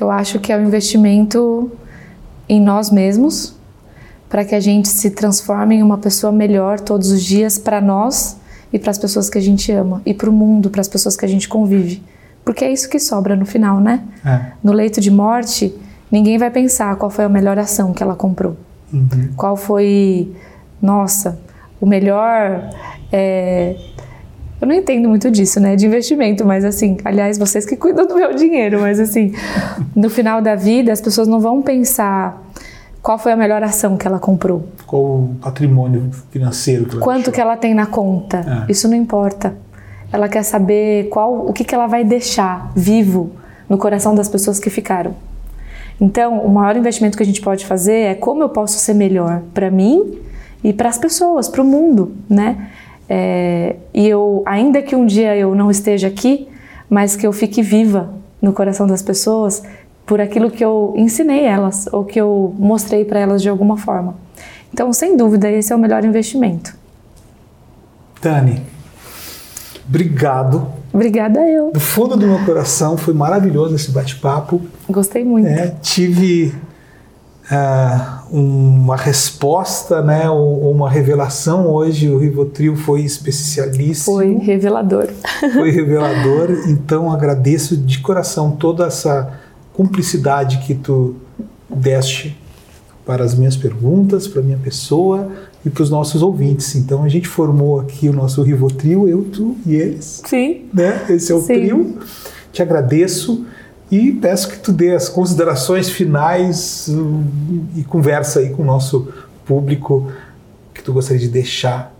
[0.00, 1.70] Eu acho que é o investimento
[2.48, 3.54] em nós mesmos,
[4.28, 8.36] para que a gente se transforme em uma pessoa melhor todos os dias para nós
[8.72, 11.16] e para as pessoas que a gente ama e para o mundo, para as pessoas
[11.16, 12.02] que a gente convive.
[12.44, 14.02] Porque é isso que sobra no final, né?
[14.24, 14.52] É.
[14.62, 15.74] No leito de morte,
[16.10, 18.56] ninguém vai pensar qual foi a melhor ação que ela comprou.
[18.92, 19.30] Uhum.
[19.36, 20.32] Qual foi,
[20.80, 21.38] nossa,
[21.80, 22.70] o melhor.
[23.12, 23.76] é,
[24.62, 25.74] Eu não entendo muito disso, né?
[25.74, 29.34] De investimento, mas assim, aliás, vocês que cuidam do meu dinheiro, mas assim,
[29.92, 32.40] no final da vida, as pessoas não vão pensar
[33.02, 34.68] qual foi a melhor ação que ela comprou.
[34.86, 37.32] Qual o patrimônio financeiro que ela Quanto deixou?
[37.32, 38.64] que ela tem na conta?
[38.68, 38.70] É.
[38.70, 39.52] Isso não importa.
[40.12, 43.32] Ela quer saber qual, o que, que ela vai deixar vivo
[43.68, 45.16] no coração das pessoas que ficaram.
[46.00, 49.42] Então, o maior investimento que a gente pode fazer é como eu posso ser melhor
[49.52, 50.20] para mim
[50.62, 52.68] e para as pessoas, para o mundo, né?
[53.14, 56.48] É, e eu, ainda que um dia eu não esteja aqui,
[56.88, 58.08] mas que eu fique viva
[58.40, 59.62] no coração das pessoas
[60.06, 64.14] por aquilo que eu ensinei elas ou que eu mostrei para elas de alguma forma.
[64.72, 66.74] Então, sem dúvida, esse é o melhor investimento.
[68.22, 68.62] Dani,
[69.86, 70.66] obrigado.
[70.90, 71.70] Obrigada eu.
[71.70, 74.62] Do fundo do meu coração, foi maravilhoso esse bate-papo.
[74.88, 75.44] Gostei muito.
[75.44, 75.74] né?
[75.82, 76.54] Tive
[77.50, 82.08] ah, uma resposta, né, ou, ou uma revelação hoje.
[82.08, 84.16] O Rivotril foi especialíssimo.
[84.16, 85.08] Foi revelador.
[85.52, 86.50] foi revelador.
[86.68, 89.40] Então agradeço de coração toda essa
[89.72, 91.16] cumplicidade que tu
[91.68, 92.38] deste
[93.04, 95.28] para as minhas perguntas, para a minha pessoa
[95.64, 96.74] e para os nossos ouvintes.
[96.76, 100.22] Então a gente formou aqui o nosso Rivotril, eu, tu e eles.
[100.24, 100.66] Sim.
[100.72, 101.04] Né?
[101.08, 101.54] Esse é o Sim.
[101.54, 101.98] trio.
[102.52, 103.44] Te agradeço
[103.92, 107.24] e peço que tu dê as considerações finais hum,
[107.76, 109.12] e conversa aí com o nosso
[109.44, 110.10] público
[110.72, 111.92] que tu gostaria de deixar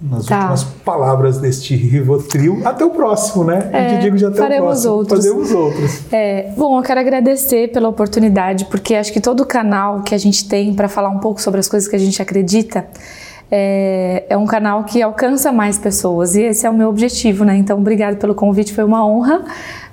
[0.00, 0.36] nas Tá.
[0.36, 2.60] últimas palavras deste Rivotril.
[2.64, 3.70] Até o próximo, né?
[3.72, 4.92] É, eu te digo já até o faremos próximo.
[4.94, 5.18] outros.
[5.18, 6.00] Fazemos outros.
[6.12, 10.48] É, bom, eu quero agradecer pela oportunidade, porque acho que todo canal que a gente
[10.48, 12.86] tem para falar um pouco sobre as coisas que a gente acredita
[13.50, 17.56] é, é um canal que alcança mais pessoas e esse é o meu objetivo, né?
[17.56, 19.44] Então, obrigado pelo convite, foi uma honra.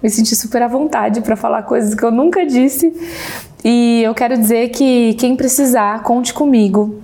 [0.02, 2.94] Me senti super à vontade para falar coisas que eu nunca disse.
[3.64, 7.00] E eu quero dizer que quem precisar, conte comigo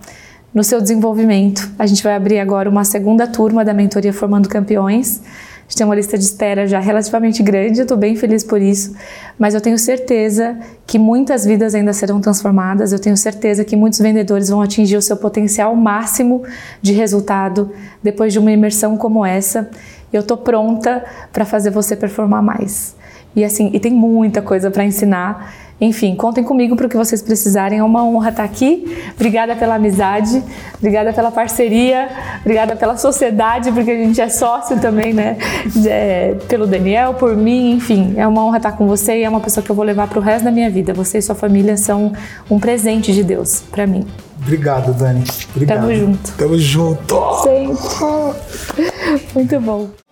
[0.54, 1.70] no seu desenvolvimento.
[1.78, 5.22] A gente vai abrir agora uma segunda turma da mentoria Formando Campeões.
[5.68, 8.62] A gente tem uma lista de espera já relativamente grande, eu estou bem feliz por
[8.62, 8.96] isso,
[9.38, 14.00] mas eu tenho certeza que muitas vidas ainda serão transformadas, eu tenho certeza que muitos
[14.00, 16.42] vendedores vão atingir o seu potencial máximo
[16.82, 17.70] de resultado
[18.02, 19.70] depois de uma imersão como essa.
[20.12, 21.04] Eu estou pronta
[21.34, 22.96] para fazer você performar mais.
[23.36, 25.54] E assim, e tem muita coisa para ensinar.
[25.80, 27.80] Enfim, contem comigo para o que vocês precisarem.
[27.80, 28.98] É uma honra estar aqui.
[29.16, 30.44] Obrigada pela amizade,
[30.78, 32.10] obrigada pela parceria,
[32.42, 35.38] obrigada pela sociedade, porque a gente é sócio também, né?
[35.86, 38.16] É, pelo Daniel, por mim, enfim.
[38.18, 40.20] É uma honra estar com você e é uma pessoa que eu vou levar para
[40.20, 40.94] o resto da minha vida.
[40.94, 42.12] Você e sua família são
[42.50, 44.06] um presente de Deus para mim.
[44.42, 45.24] Obrigado, Dani.
[45.54, 45.82] Obrigado.
[45.82, 46.32] Tamo junto.
[46.38, 47.16] Tamo junto.
[47.44, 49.28] Sempre.
[49.36, 50.07] Muito bom.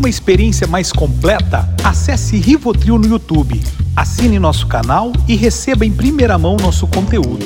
[0.00, 1.68] Uma experiência mais completa?
[1.84, 3.60] Acesse Rivotril no YouTube,
[3.94, 7.44] assine nosso canal e receba em primeira mão nosso conteúdo.